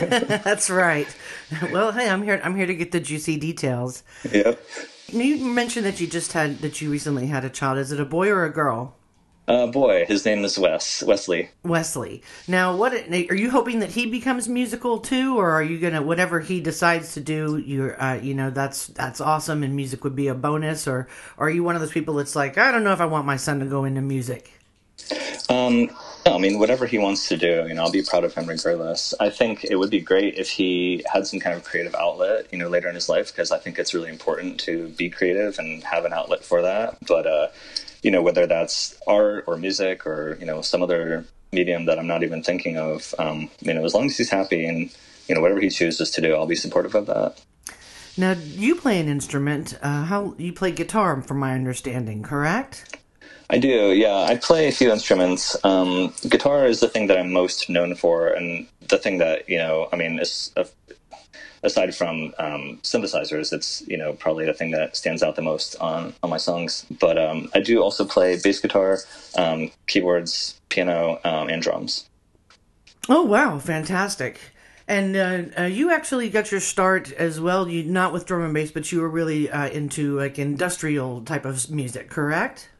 That's 0.42 0.68
right. 0.68 1.06
Well, 1.70 1.92
hey, 1.92 2.08
I'm 2.08 2.24
here. 2.24 2.40
I'm 2.42 2.56
here 2.56 2.66
to 2.66 2.74
get 2.74 2.90
the 2.90 2.98
juicy 2.98 3.36
details. 3.36 4.02
yep. 4.32 4.60
You 5.08 5.36
mentioned 5.44 5.86
that 5.86 6.00
you 6.00 6.06
just 6.06 6.32
had 6.32 6.58
that 6.60 6.80
you 6.80 6.90
recently 6.90 7.26
had 7.26 7.44
a 7.44 7.50
child. 7.50 7.78
Is 7.78 7.92
it 7.92 8.00
a 8.00 8.04
boy 8.04 8.28
or 8.28 8.44
a 8.44 8.52
girl? 8.52 8.96
Uh, 9.48 9.66
boy, 9.66 10.06
his 10.06 10.24
name 10.24 10.44
is 10.44 10.56
Wes 10.56 11.02
Wesley. 11.02 11.50
Wesley. 11.64 12.22
Now, 12.46 12.76
what 12.76 12.94
are 12.94 13.34
you 13.34 13.50
hoping 13.50 13.80
that 13.80 13.90
he 13.90 14.06
becomes 14.06 14.48
musical 14.48 15.00
too, 15.00 15.36
or 15.36 15.50
are 15.50 15.62
you 15.62 15.80
gonna 15.80 16.00
whatever 16.00 16.38
he 16.38 16.60
decides 16.60 17.14
to 17.14 17.20
do? 17.20 17.58
You, 17.58 17.94
uh, 17.98 18.20
you 18.22 18.34
know, 18.34 18.50
that's 18.50 18.86
that's 18.86 19.20
awesome, 19.20 19.64
and 19.64 19.74
music 19.74 20.04
would 20.04 20.14
be 20.14 20.28
a 20.28 20.34
bonus. 20.34 20.86
Or, 20.86 21.08
or 21.36 21.48
are 21.48 21.50
you 21.50 21.64
one 21.64 21.74
of 21.74 21.80
those 21.80 21.90
people 21.90 22.14
that's 22.14 22.36
like, 22.36 22.56
I 22.56 22.70
don't 22.70 22.84
know 22.84 22.92
if 22.92 23.00
I 23.00 23.06
want 23.06 23.26
my 23.26 23.36
son 23.36 23.58
to 23.60 23.66
go 23.66 23.84
into 23.84 24.00
music? 24.00 24.52
Um, 25.50 25.90
no, 26.24 26.34
I 26.36 26.38
mean, 26.38 26.58
whatever 26.58 26.86
he 26.86 26.98
wants 26.98 27.28
to 27.28 27.36
do, 27.36 27.66
you 27.66 27.74
know, 27.74 27.82
I'll 27.82 27.90
be 27.90 28.02
proud 28.02 28.24
of 28.24 28.34
him 28.34 28.46
regardless. 28.46 29.12
I 29.18 29.30
think 29.30 29.64
it 29.64 29.76
would 29.76 29.90
be 29.90 30.00
great 30.00 30.36
if 30.36 30.48
he 30.48 31.04
had 31.12 31.26
some 31.26 31.40
kind 31.40 31.56
of 31.56 31.64
creative 31.64 31.94
outlet, 31.94 32.46
you 32.52 32.58
know, 32.58 32.68
later 32.68 32.88
in 32.88 32.94
his 32.94 33.08
life, 33.08 33.32
because 33.32 33.50
I 33.50 33.58
think 33.58 33.78
it's 33.78 33.92
really 33.92 34.10
important 34.10 34.60
to 34.60 34.88
be 34.90 35.10
creative 35.10 35.58
and 35.58 35.82
have 35.82 36.04
an 36.04 36.12
outlet 36.12 36.44
for 36.44 36.62
that. 36.62 36.98
But, 37.06 37.26
uh, 37.26 37.48
you 38.02 38.10
know, 38.10 38.22
whether 38.22 38.46
that's 38.46 38.96
art 39.06 39.44
or 39.46 39.56
music 39.56 40.06
or, 40.06 40.36
you 40.38 40.46
know, 40.46 40.62
some 40.62 40.82
other 40.82 41.24
medium 41.52 41.86
that 41.86 41.98
I'm 41.98 42.06
not 42.06 42.22
even 42.22 42.42
thinking 42.42 42.78
of, 42.78 43.14
um, 43.18 43.50
you 43.60 43.74
know, 43.74 43.84
as 43.84 43.94
long 43.94 44.06
as 44.06 44.16
he's 44.16 44.30
happy 44.30 44.64
and, 44.64 44.94
you 45.28 45.34
know, 45.34 45.40
whatever 45.40 45.60
he 45.60 45.70
chooses 45.70 46.10
to 46.12 46.20
do, 46.20 46.34
I'll 46.34 46.46
be 46.46 46.56
supportive 46.56 46.94
of 46.94 47.06
that. 47.06 47.40
Now, 48.16 48.32
you 48.32 48.76
play 48.76 49.00
an 49.00 49.08
instrument. 49.08 49.78
Uh, 49.82 50.04
how 50.04 50.34
you 50.38 50.52
play 50.52 50.70
guitar, 50.70 51.20
from 51.22 51.38
my 51.38 51.54
understanding, 51.54 52.22
correct? 52.22 52.96
I 53.52 53.58
do, 53.58 53.92
yeah. 53.92 54.14
I 54.14 54.36
play 54.36 54.66
a 54.66 54.72
few 54.72 54.90
instruments. 54.90 55.54
Um, 55.62 56.14
guitar 56.26 56.64
is 56.66 56.80
the 56.80 56.88
thing 56.88 57.06
that 57.08 57.18
I'm 57.18 57.30
most 57.30 57.68
known 57.68 57.94
for, 57.94 58.28
and 58.28 58.66
the 58.88 58.96
thing 58.96 59.18
that 59.18 59.46
you 59.46 59.58
know, 59.58 59.90
I 59.92 59.96
mean, 59.96 60.18
is 60.18 60.50
uh, 60.56 60.64
aside 61.62 61.94
from 61.94 62.32
um, 62.38 62.80
synthesizers, 62.82 63.52
it's 63.52 63.86
you 63.86 63.98
know 63.98 64.14
probably 64.14 64.46
the 64.46 64.54
thing 64.54 64.70
that 64.70 64.96
stands 64.96 65.22
out 65.22 65.36
the 65.36 65.42
most 65.42 65.76
on 65.82 66.14
on 66.22 66.30
my 66.30 66.38
songs. 66.38 66.86
But 66.98 67.18
um, 67.18 67.50
I 67.54 67.60
do 67.60 67.82
also 67.82 68.06
play 68.06 68.40
bass 68.42 68.58
guitar, 68.58 69.00
um, 69.36 69.70
keyboards, 69.86 70.58
piano, 70.70 71.20
um, 71.22 71.50
and 71.50 71.60
drums. 71.60 72.08
Oh 73.10 73.22
wow, 73.22 73.58
fantastic! 73.58 74.40
And 74.88 75.14
uh, 75.14 75.60
uh, 75.60 75.64
you 75.66 75.92
actually 75.92 76.30
got 76.30 76.50
your 76.50 76.60
start 76.60 77.12
as 77.12 77.38
well. 77.38 77.68
You 77.68 77.84
not 77.84 78.14
with 78.14 78.24
drum 78.24 78.44
and 78.44 78.54
bass, 78.54 78.70
but 78.70 78.90
you 78.90 79.02
were 79.02 79.10
really 79.10 79.50
uh, 79.50 79.68
into 79.68 80.18
like 80.18 80.38
industrial 80.38 81.20
type 81.20 81.44
of 81.44 81.70
music, 81.70 82.08
correct? 82.08 82.70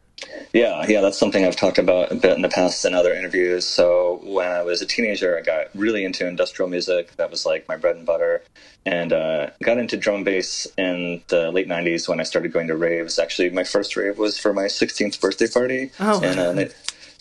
Yeah, 0.52 0.84
yeah, 0.86 1.00
that's 1.00 1.18
something 1.18 1.44
I've 1.44 1.56
talked 1.56 1.78
about 1.78 2.12
a 2.12 2.14
bit 2.14 2.32
in 2.36 2.42
the 2.42 2.48
past 2.48 2.84
in 2.84 2.92
other 2.94 3.12
interviews. 3.14 3.66
So 3.66 4.20
when 4.22 4.48
I 4.48 4.62
was 4.62 4.82
a 4.82 4.86
teenager, 4.86 5.36
I 5.38 5.40
got 5.40 5.66
really 5.74 6.04
into 6.04 6.26
industrial 6.26 6.68
music. 6.68 7.12
That 7.16 7.30
was 7.30 7.46
like 7.46 7.66
my 7.68 7.76
bread 7.76 7.96
and 7.96 8.04
butter, 8.06 8.42
and 8.84 9.12
uh, 9.12 9.50
got 9.62 9.78
into 9.78 9.96
drum 9.96 10.24
bass 10.24 10.66
in 10.76 11.22
the 11.28 11.50
late 11.50 11.68
'90s 11.68 12.08
when 12.08 12.20
I 12.20 12.24
started 12.24 12.52
going 12.52 12.68
to 12.68 12.76
raves. 12.76 13.18
Actually, 13.18 13.50
my 13.50 13.64
first 13.64 13.96
rave 13.96 14.18
was 14.18 14.38
for 14.38 14.52
my 14.52 14.64
16th 14.64 15.20
birthday 15.20 15.46
party 15.48 15.90
Oh. 15.98 16.20
in 16.22 16.38
uh, 16.38 16.52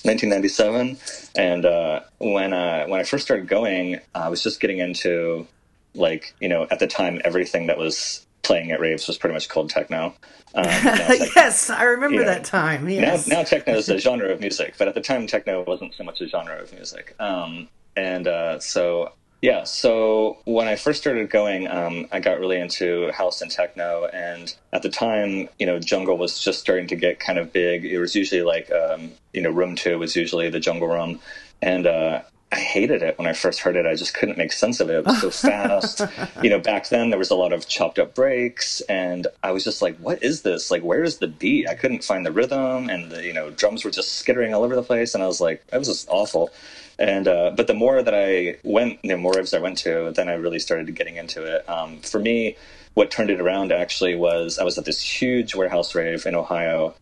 1997. 0.03 0.97
And 1.35 1.65
uh, 1.65 2.01
when 2.19 2.53
uh, 2.53 2.85
when 2.87 2.99
I 2.99 3.03
first 3.03 3.23
started 3.23 3.47
going, 3.47 3.99
I 4.15 4.29
was 4.29 4.43
just 4.43 4.59
getting 4.59 4.79
into 4.79 5.47
like 5.93 6.33
you 6.39 6.49
know 6.49 6.67
at 6.71 6.79
the 6.79 6.87
time 6.87 7.21
everything 7.25 7.67
that 7.67 7.77
was 7.77 8.25
playing 8.43 8.71
at 8.71 8.79
raves 8.79 9.07
was 9.07 9.17
pretty 9.17 9.33
much 9.33 9.49
called 9.49 9.69
techno. 9.69 10.13
Um, 10.53 10.63
now 10.65 10.95
tech- 10.95 11.35
yes, 11.35 11.69
I 11.69 11.83
remember 11.83 12.23
that 12.25 12.43
time. 12.43 12.87
Yes. 12.89 13.27
now, 13.27 13.37
now 13.37 13.43
techno 13.43 13.75
is 13.75 13.89
a 13.89 13.97
genre 13.99 14.29
of 14.29 14.39
music, 14.39 14.75
but 14.77 14.87
at 14.87 14.95
the 14.95 15.01
time 15.01 15.27
techno 15.27 15.63
wasn't 15.63 15.93
so 15.93 16.03
much 16.03 16.21
a 16.21 16.27
genre 16.27 16.57
of 16.61 16.73
music. 16.73 17.15
Um, 17.19 17.69
and 17.95 18.27
uh, 18.27 18.59
so 18.59 19.13
yeah, 19.41 19.63
so 19.63 20.37
when 20.45 20.67
I 20.67 20.75
first 20.75 21.01
started 21.01 21.31
going, 21.31 21.67
um, 21.67 22.07
I 22.11 22.19
got 22.19 22.39
really 22.39 22.59
into 22.59 23.11
house 23.11 23.41
and 23.41 23.49
techno, 23.49 24.05
and 24.05 24.53
at 24.71 24.83
the 24.83 24.89
time, 24.89 25.49
you 25.57 25.65
know, 25.65 25.79
jungle 25.79 26.15
was 26.15 26.39
just 26.39 26.59
starting 26.59 26.85
to 26.87 26.95
get 26.95 27.19
kind 27.19 27.39
of 27.39 27.51
big. 27.51 27.83
It 27.83 27.99
was 27.99 28.15
usually 28.15 28.43
like, 28.43 28.71
um, 28.71 29.11
you 29.33 29.41
know, 29.41 29.49
room 29.49 29.75
two 29.75 29.97
was 29.97 30.15
usually 30.15 30.49
the 30.51 30.59
jungle 30.59 30.87
room, 30.87 31.19
and 31.59 31.87
uh, 31.87 32.21
I 32.51 32.59
hated 32.59 33.01
it 33.01 33.17
when 33.17 33.27
I 33.27 33.33
first 33.33 33.61
heard 33.61 33.75
it. 33.75 33.85
I 33.85 33.95
just 33.95 34.13
couldn't 34.13 34.37
make 34.37 34.51
sense 34.51 34.79
of 34.79 34.89
it. 34.89 34.95
It 34.95 35.05
was 35.05 35.19
so 35.19 35.29
fast. 35.49 36.01
you 36.43 36.49
know, 36.49 36.59
back 36.59 36.89
then 36.89 37.09
there 37.09 37.19
was 37.19 37.29
a 37.31 37.35
lot 37.35 37.53
of 37.53 37.67
chopped 37.67 37.97
up 37.97 38.13
breaks, 38.13 38.81
and 38.81 39.27
I 39.41 39.51
was 39.51 39.63
just 39.63 39.81
like, 39.81 39.97
"What 39.97 40.21
is 40.21 40.41
this? 40.41 40.69
Like, 40.69 40.83
where 40.83 41.03
is 41.03 41.19
the 41.19 41.27
beat?" 41.27 41.67
I 41.69 41.75
couldn't 41.75 42.03
find 42.03 42.25
the 42.25 42.31
rhythm, 42.31 42.89
and 42.89 43.11
the 43.11 43.25
you 43.25 43.33
know 43.33 43.51
drums 43.51 43.85
were 43.85 43.91
just 43.91 44.13
skittering 44.15 44.53
all 44.53 44.63
over 44.63 44.75
the 44.75 44.83
place, 44.83 45.13
and 45.15 45.23
I 45.23 45.27
was 45.27 45.39
like, 45.39 45.65
"That 45.67 45.79
was 45.79 45.87
just 45.87 46.09
awful." 46.09 46.51
And 46.99 47.27
uh, 47.27 47.51
but 47.55 47.67
the 47.67 47.73
more 47.73 48.03
that 48.03 48.13
I 48.13 48.57
went, 48.63 49.01
the 49.01 49.15
more 49.17 49.33
raves 49.33 49.53
I 49.53 49.59
went 49.59 49.77
to, 49.79 50.11
then 50.11 50.29
I 50.29 50.33
really 50.33 50.59
started 50.59 50.93
getting 50.95 51.15
into 51.15 51.43
it. 51.43 51.67
Um, 51.69 51.99
for 52.01 52.19
me, 52.19 52.57
what 52.93 53.09
turned 53.09 53.29
it 53.29 53.39
around 53.39 53.71
actually 53.71 54.15
was 54.15 54.59
I 54.59 54.63
was 54.63 54.77
at 54.77 54.85
this 54.85 55.01
huge 55.01 55.55
warehouse 55.55 55.95
rave 55.95 56.25
in 56.25 56.35
Ohio. 56.35 56.93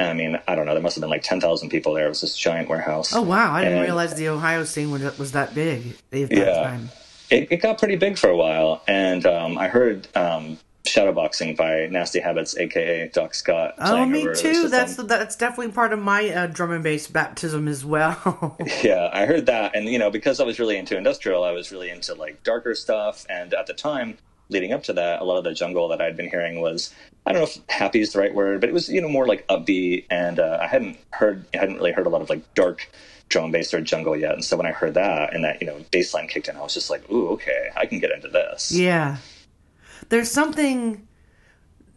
I 0.00 0.12
mean, 0.12 0.38
I 0.48 0.54
don't 0.54 0.66
know, 0.66 0.74
there 0.74 0.82
must 0.82 0.96
have 0.96 1.00
been 1.02 1.10
like 1.10 1.22
ten 1.22 1.40
thousand 1.40 1.68
people 1.70 1.94
there. 1.94 2.06
It 2.06 2.08
was 2.10 2.20
this 2.20 2.36
giant 2.36 2.68
warehouse. 2.68 3.14
Oh 3.14 3.22
wow, 3.22 3.52
I 3.52 3.62
didn't 3.62 3.78
And- 3.78 3.86
realize 3.86 4.14
the 4.14 4.28
Ohio 4.28 4.64
scene 4.64 4.90
was, 4.90 5.18
was 5.18 5.32
that 5.32 5.54
big 5.54 5.96
at 6.12 6.28
that 6.28 6.30
Yeah. 6.30 6.62
time. 6.62 6.90
it, 7.30 7.48
it 7.52 7.56
got 7.62 7.78
pretty 7.78 7.96
big 7.96 8.18
for 8.18 8.28
a 8.28 8.36
while, 8.36 8.82
and 8.88 9.24
um, 9.26 9.56
I 9.56 9.68
heard 9.68 10.08
um, 10.16 10.58
Shadowboxing 10.84 11.56
by 11.56 11.86
Nasty 11.86 12.20
Habits, 12.20 12.56
aka 12.58 13.08
Doc 13.08 13.34
Scott. 13.34 13.74
Oh, 13.78 14.04
me 14.04 14.28
too. 14.34 14.68
That's 14.68 14.96
that's 14.96 15.34
definitely 15.36 15.72
part 15.72 15.92
of 15.92 15.98
my 15.98 16.28
uh, 16.28 16.46
drum 16.48 16.72
and 16.72 16.84
bass 16.84 17.06
baptism 17.06 17.68
as 17.68 17.84
well. 17.84 18.56
yeah, 18.82 19.08
I 19.12 19.24
heard 19.26 19.46
that, 19.46 19.74
and 19.74 19.86
you 19.88 19.98
know, 19.98 20.10
because 20.10 20.40
I 20.40 20.44
was 20.44 20.58
really 20.58 20.76
into 20.76 20.96
industrial, 20.96 21.42
I 21.42 21.52
was 21.52 21.72
really 21.72 21.88
into 21.90 22.14
like 22.14 22.42
darker 22.42 22.74
stuff, 22.74 23.24
and 23.30 23.54
at 23.54 23.66
the 23.66 23.74
time 23.74 24.18
leading 24.48 24.72
up 24.72 24.82
to 24.84 24.92
that, 24.94 25.20
a 25.20 25.24
lot 25.24 25.38
of 25.38 25.44
the 25.44 25.54
jungle 25.54 25.88
that 25.88 26.00
I'd 26.00 26.16
been 26.16 26.28
hearing 26.28 26.60
was 26.60 26.94
I 27.26 27.32
don't 27.32 27.40
know 27.40 27.48
if 27.48 27.58
happy 27.68 28.00
is 28.00 28.12
the 28.12 28.20
right 28.20 28.34
word, 28.34 28.60
but 28.60 28.68
it 28.68 28.72
was 28.72 28.88
you 28.88 29.00
know 29.00 29.08
more 29.08 29.26
like 29.26 29.46
upbeat, 29.48 30.06
and 30.10 30.38
uh, 30.38 30.58
I 30.60 30.66
hadn't 30.66 30.98
heard, 31.10 31.44
I 31.54 31.58
hadn't 31.58 31.76
really 31.76 31.92
heard 31.92 32.06
a 32.06 32.10
lot 32.10 32.22
of 32.22 32.30
like 32.30 32.54
dark 32.54 32.90
drum 33.28 33.50
bass 33.50 33.72
or 33.72 33.80
jungle 33.80 34.16
yet, 34.16 34.34
and 34.34 34.44
so 34.44 34.56
when 34.56 34.66
I 34.66 34.72
heard 34.72 34.94
that 34.94 35.34
and 35.34 35.44
that 35.44 35.60
you 35.60 35.66
know 35.66 35.80
bass 35.90 36.14
line 36.14 36.28
kicked 36.28 36.48
in, 36.48 36.56
I 36.56 36.60
was 36.60 36.74
just 36.74 36.90
like, 36.90 37.10
ooh, 37.10 37.30
okay, 37.30 37.70
I 37.76 37.86
can 37.86 37.98
get 37.98 38.10
into 38.10 38.28
this. 38.28 38.72
yeah, 38.72 39.16
there's 40.08 40.30
something 40.30 41.06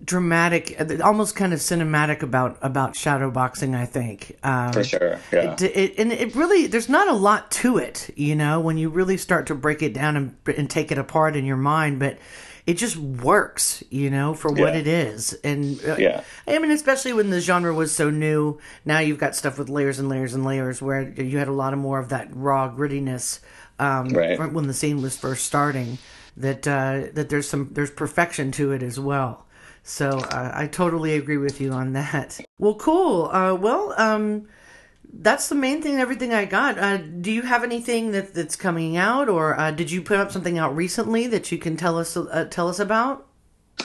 dramatic, 0.04 0.76
uh, 0.80 0.86
almost 1.04 1.36
kind 1.36 1.54
of 1.54 1.60
cinematic 1.60 2.22
about 2.24 2.58
about 2.62 2.96
shadow 2.96 3.32
boxing. 3.32 3.76
I 3.76 3.86
think 3.86 4.38
um, 4.44 4.74
For 4.74 4.84
sure, 4.84 5.20
yeah. 5.32 5.54
It, 5.54 5.62
it, 5.62 6.00
and 6.00 6.12
it 6.12 6.36
really, 6.36 6.68
there's 6.68 6.90
not 6.90 7.08
a 7.08 7.14
lot 7.14 7.52
to 7.52 7.78
it, 7.78 8.10
you 8.16 8.36
know, 8.36 8.60
when 8.60 8.78
you 8.78 8.90
really 8.90 9.18
start 9.18 9.48
to 9.48 9.56
break 9.56 9.82
it 9.82 9.94
down 9.94 10.16
and, 10.18 10.36
and 10.58 10.70
take 10.70 10.92
it 10.92 10.98
apart 10.98 11.36
in 11.36 11.46
your 11.46 11.58
mind, 11.58 12.00
but 12.00 12.18
it 12.66 12.74
just 12.78 12.98
works, 12.98 13.82
you 13.90 14.10
know, 14.10 14.34
for 14.34 14.50
what 14.52 14.74
Yeah. 14.74 14.80
it 14.80 14.88
is. 14.88 15.34
And 15.44 15.80
uh, 15.88 15.96
Yeah. 15.98 16.22
I 16.48 16.60
mean, 16.60 16.72
especially 16.72 17.14
when 17.14 17.30
the 17.30 17.40
genre 17.40 17.74
was 17.74 17.92
so 17.94 18.10
new, 18.10 18.60
now 18.86 19.00
you've 19.00 19.20
got 19.20 19.36
stuff 19.38 19.58
with 19.58 19.70
layers 19.70 20.00
and 20.00 20.10
layers 20.10 20.34
and 20.34 20.44
layers 20.46 20.82
where 20.82 21.02
you 21.10 21.38
had 21.38 21.48
a 21.48 21.54
lot 21.54 21.72
of 21.74 21.80
more 21.80 21.98
of 21.98 22.10
that 22.10 22.28
raw 22.36 22.70
grittiness 22.70 23.40
um, 23.80 24.10
Right. 24.10 24.38
when 24.52 24.68
the 24.68 24.74
scene 24.74 25.02
was 25.02 25.16
first 25.18 25.46
starting. 25.46 25.98
That 26.40 26.68
uh, 26.68 27.06
that 27.14 27.30
there's 27.30 27.50
some 27.50 27.70
there's 27.72 27.90
perfection 27.90 28.52
to 28.52 28.72
it 28.72 28.84
as 28.84 29.00
well. 29.00 29.47
So 29.88 30.10
uh, 30.10 30.52
I 30.54 30.68
totally 30.68 31.16
agree 31.16 31.38
with 31.38 31.62
you 31.62 31.72
on 31.72 31.94
that. 31.94 32.42
Well, 32.60 32.76
cool. 32.76 33.28
Uh, 33.28 33.56
well, 33.56 33.94
um, 33.98 34.50
that's 35.14 35.48
the 35.48 35.56
main 35.56 35.82
thing. 35.82 35.96
Everything 35.96 36.34
I 36.34 36.44
got. 36.44 36.78
Uh, 36.78 36.98
do 36.98 37.32
you 37.32 37.44
have 37.44 37.64
anything 37.64 38.12
that 38.12 38.34
that's 38.34 38.58
coming 38.58 38.98
out, 38.98 39.30
or 39.30 39.58
uh, 39.58 39.72
did 39.72 39.90
you 39.90 40.02
put 40.02 40.18
up 40.18 40.30
something 40.30 40.58
out 40.58 40.76
recently 40.76 41.26
that 41.28 41.54
you 41.54 41.58
can 41.58 41.78
tell 41.78 41.98
us 41.98 42.18
uh, 42.18 42.48
tell 42.52 42.68
us 42.68 42.80
about? 42.80 43.28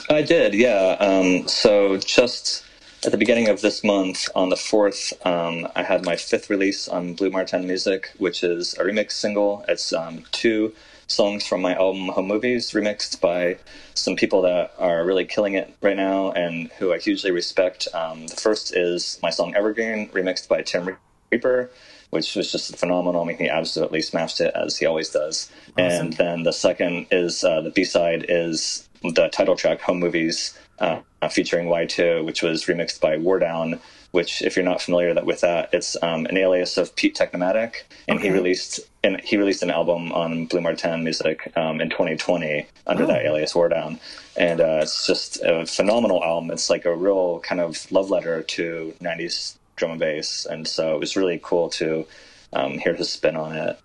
I 0.09 0.23
did, 0.23 0.53
yeah. 0.53 0.97
Um, 0.99 1.47
so 1.47 1.97
just 1.97 2.65
at 3.05 3.13
the 3.13 3.17
beginning 3.17 3.47
of 3.47 3.61
this 3.61 3.81
month, 3.81 4.27
on 4.35 4.49
the 4.49 4.57
fourth, 4.57 5.13
um, 5.25 5.69
I 5.73 5.83
had 5.83 6.03
my 6.03 6.17
fifth 6.17 6.49
release 6.49 6.89
on 6.89 7.13
Blu 7.13 7.29
Mar 7.29 7.45
Ten 7.45 7.65
Music, 7.65 8.11
which 8.17 8.43
is 8.43 8.73
a 8.73 8.83
remix 8.83 9.13
single. 9.13 9.63
It's 9.69 9.93
um, 9.93 10.25
two 10.33 10.73
songs 11.13 11.45
from 11.45 11.61
my 11.61 11.75
album 11.75 12.07
Home 12.09 12.27
Movies, 12.27 12.71
remixed 12.71 13.21
by 13.21 13.57
some 13.93 14.15
people 14.15 14.41
that 14.41 14.73
are 14.79 15.05
really 15.05 15.25
killing 15.25 15.53
it 15.53 15.73
right 15.81 15.95
now 15.95 16.31
and 16.31 16.71
who 16.79 16.91
I 16.91 16.97
hugely 16.97 17.31
respect. 17.31 17.87
Um, 17.93 18.27
the 18.27 18.35
first 18.35 18.75
is 18.75 19.19
my 19.21 19.29
song 19.29 19.55
Evergreen, 19.55 20.09
remixed 20.09 20.47
by 20.47 20.61
Tim 20.63 20.97
Reaper, 21.31 21.69
which 22.09 22.35
was 22.35 22.51
just 22.51 22.75
phenomenal. 22.77 23.21
I 23.21 23.25
mean, 23.25 23.37
he 23.37 23.47
absolutely 23.47 24.01
smashed 24.01 24.41
it 24.41 24.51
as 24.55 24.77
he 24.77 24.85
always 24.85 25.09
does. 25.09 25.51
Awesome. 25.77 26.07
And 26.07 26.13
then 26.13 26.43
the 26.43 26.53
second 26.53 27.07
is 27.11 27.43
uh, 27.43 27.61
the 27.61 27.71
B 27.71 27.83
side 27.83 28.25
is 28.27 28.89
the 29.03 29.29
title 29.29 29.55
track 29.55 29.81
Home 29.81 29.99
Movies, 29.99 30.57
uh, 30.79 31.01
featuring 31.29 31.67
Y2, 31.67 32.25
which 32.25 32.41
was 32.41 32.65
remixed 32.65 32.99
by 32.99 33.17
Wardown 33.17 33.79
which, 34.13 34.43
if 34.43 34.55
you're 34.55 34.63
not 34.63 34.79
familiar 34.79 35.11
with 35.23 35.41
that, 35.41 35.73
it's 35.73 35.97
um, 36.03 36.27
an 36.27 36.37
alias 36.37 36.77
of 36.77 36.95
Pete 36.95 37.15
Technomatic, 37.15 37.81
and 38.07 38.19
okay. 38.19 38.27
he 38.27 38.33
released 38.33 38.79
and 39.03 39.19
he 39.21 39.37
released 39.37 39.63
an 39.63 39.71
album 39.71 40.11
on 40.11 40.45
Blu 40.45 40.61
Mar 40.61 40.75
Ten 40.75 41.03
Music 41.03 41.51
um, 41.57 41.81
in 41.81 41.89
2020 41.89 42.67
under 42.85 43.03
oh. 43.03 43.07
that 43.07 43.25
alias 43.25 43.53
Wardown, 43.53 43.99
and 44.37 44.61
uh, 44.61 44.81
it's 44.83 45.07
just 45.07 45.41
a 45.41 45.65
phenomenal 45.65 46.23
album. 46.23 46.51
It's 46.51 46.69
like 46.69 46.85
a 46.85 46.95
real 46.95 47.39
kind 47.39 47.59
of 47.59 47.91
love 47.91 48.11
letter 48.11 48.43
to 48.43 48.93
90s 49.01 49.57
drum 49.77 49.91
and 49.91 49.99
bass, 49.99 50.45
and 50.45 50.67
so 50.67 50.93
it 50.93 50.99
was 50.99 51.17
really 51.17 51.39
cool 51.41 51.69
to 51.69 52.05
um, 52.53 52.77
hear 52.77 52.93
his 52.93 53.09
spin 53.09 53.35
on 53.35 53.55
it. 53.55 53.79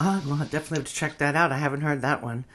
Oh, 0.00 0.22
well, 0.26 0.38
definitely 0.38 0.78
have 0.78 0.86
to 0.86 0.94
check 0.94 1.18
that 1.18 1.36
out. 1.36 1.52
I 1.52 1.58
haven't 1.58 1.82
heard 1.82 2.00
that 2.00 2.22
one. 2.22 2.46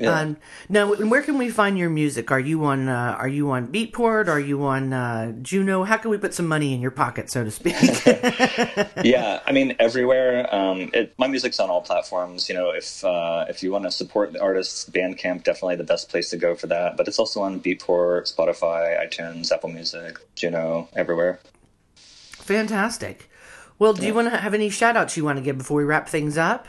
Yeah. 0.00 0.18
Um, 0.18 0.38
now, 0.70 0.94
where 0.94 1.20
can 1.20 1.36
we 1.36 1.50
find 1.50 1.76
your 1.76 1.90
music? 1.90 2.30
Are 2.30 2.40
you 2.40 2.64
on 2.64 2.88
uh, 2.88 3.16
Are 3.18 3.28
you 3.28 3.50
on 3.50 3.68
Beatport? 3.68 4.28
Are 4.28 4.40
you 4.40 4.64
on 4.64 4.94
uh, 4.94 5.32
Juno? 5.42 5.84
How 5.84 5.98
can 5.98 6.10
we 6.10 6.16
put 6.16 6.32
some 6.32 6.48
money 6.48 6.72
in 6.72 6.80
your 6.80 6.90
pocket, 6.90 7.30
so 7.30 7.44
to 7.44 7.50
speak? 7.50 7.74
yeah, 9.04 9.40
I 9.46 9.52
mean 9.52 9.76
everywhere. 9.78 10.52
Um, 10.54 10.90
it, 10.94 11.12
my 11.18 11.26
music's 11.26 11.60
on 11.60 11.68
all 11.68 11.82
platforms. 11.82 12.48
You 12.48 12.54
know, 12.54 12.70
if 12.70 13.04
uh, 13.04 13.44
if 13.50 13.62
you 13.62 13.72
want 13.72 13.84
to 13.84 13.90
support 13.90 14.32
the 14.32 14.40
artists, 14.40 14.88
Bandcamp 14.88 15.44
definitely 15.44 15.76
the 15.76 15.84
best 15.84 16.08
place 16.08 16.30
to 16.30 16.38
go 16.38 16.54
for 16.54 16.66
that. 16.68 16.96
But 16.96 17.06
it's 17.06 17.18
also 17.18 17.42
on 17.42 17.60
Beatport, 17.60 18.34
Spotify, 18.34 18.98
iTunes, 19.06 19.52
Apple 19.52 19.68
Music, 19.68 20.18
Juno, 20.34 20.88
everywhere. 20.96 21.40
Fantastic. 21.94 23.28
Well, 23.78 23.92
do 23.92 24.02
yeah. 24.02 24.08
you 24.08 24.14
want 24.14 24.30
to 24.30 24.38
have 24.38 24.54
any 24.54 24.70
shout 24.70 24.96
outs 24.96 25.18
you 25.18 25.24
want 25.24 25.38
to 25.38 25.44
give 25.44 25.58
before 25.58 25.76
we 25.76 25.84
wrap 25.84 26.08
things 26.08 26.38
up? 26.38 26.66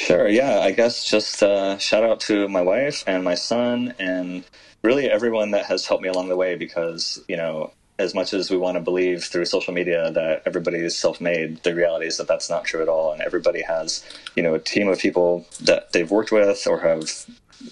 Sure. 0.00 0.26
Yeah. 0.28 0.60
I 0.60 0.70
guess 0.70 1.04
just 1.04 1.42
uh, 1.42 1.76
shout 1.76 2.04
out 2.04 2.20
to 2.20 2.48
my 2.48 2.62
wife 2.62 3.04
and 3.06 3.22
my 3.22 3.34
son 3.34 3.92
and 3.98 4.44
really 4.82 5.10
everyone 5.10 5.50
that 5.50 5.66
has 5.66 5.86
helped 5.86 6.02
me 6.02 6.08
along 6.08 6.30
the 6.30 6.36
way 6.36 6.56
because, 6.56 7.22
you 7.28 7.36
know, 7.36 7.70
as 7.98 8.14
much 8.14 8.32
as 8.32 8.50
we 8.50 8.56
want 8.56 8.76
to 8.76 8.80
believe 8.80 9.24
through 9.24 9.44
social 9.44 9.74
media 9.74 10.10
that 10.12 10.42
everybody 10.46 10.78
is 10.78 10.96
self-made, 10.96 11.62
the 11.64 11.74
reality 11.74 12.06
is 12.06 12.16
that 12.16 12.26
that's 12.26 12.48
not 12.48 12.64
true 12.64 12.80
at 12.80 12.88
all. 12.88 13.12
And 13.12 13.20
everybody 13.20 13.60
has, 13.60 14.02
you 14.34 14.42
know, 14.42 14.54
a 14.54 14.58
team 14.58 14.88
of 14.88 14.98
people 14.98 15.46
that 15.60 15.92
they've 15.92 16.10
worked 16.10 16.32
with 16.32 16.66
or 16.66 16.80
have, 16.80 17.26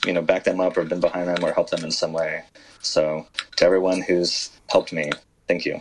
you 0.05 0.13
know, 0.13 0.21
backed 0.21 0.45
them 0.45 0.61
up 0.61 0.77
or 0.77 0.85
been 0.85 1.01
behind 1.01 1.29
them 1.29 1.43
or 1.43 1.55
helped 1.55 1.71
them 1.71 1.83
in 1.83 1.91
some 1.91 2.13
way. 2.13 2.45
So 2.83 3.27
to 3.57 3.65
everyone 3.65 4.03
who's 4.03 4.51
helped 4.69 4.93
me, 4.93 5.13
thank 5.47 5.65
you. 5.65 5.81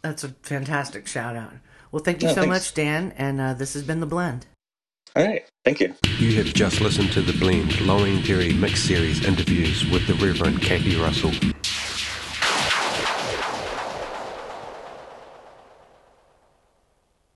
That's 0.00 0.24
a 0.24 0.30
fantastic 0.40 1.06
shout 1.06 1.36
out. 1.36 1.52
Well, 1.92 2.02
thank 2.02 2.22
you 2.22 2.30
so 2.30 2.36
thanks. 2.36 2.48
much, 2.48 2.72
Dan. 2.72 3.12
And 3.18 3.38
uh, 3.38 3.52
this 3.52 3.74
has 3.74 3.82
been 3.82 4.00
The 4.00 4.06
Blend. 4.06 4.46
All 5.16 5.24
right. 5.24 5.48
Thank 5.64 5.80
you. 5.80 5.94
You 6.18 6.34
have 6.36 6.46
just 6.46 6.80
listened 6.80 7.12
to 7.12 7.22
the 7.22 7.32
Blend 7.38 7.80
Low 7.82 7.98
End 8.04 8.24
Theory 8.24 8.52
Mix 8.52 8.80
Series 8.82 9.24
interviews 9.24 9.88
with 9.90 10.06
the 10.08 10.14
Reverend 10.14 10.60
Kathy 10.60 10.96
Russell. 10.96 11.30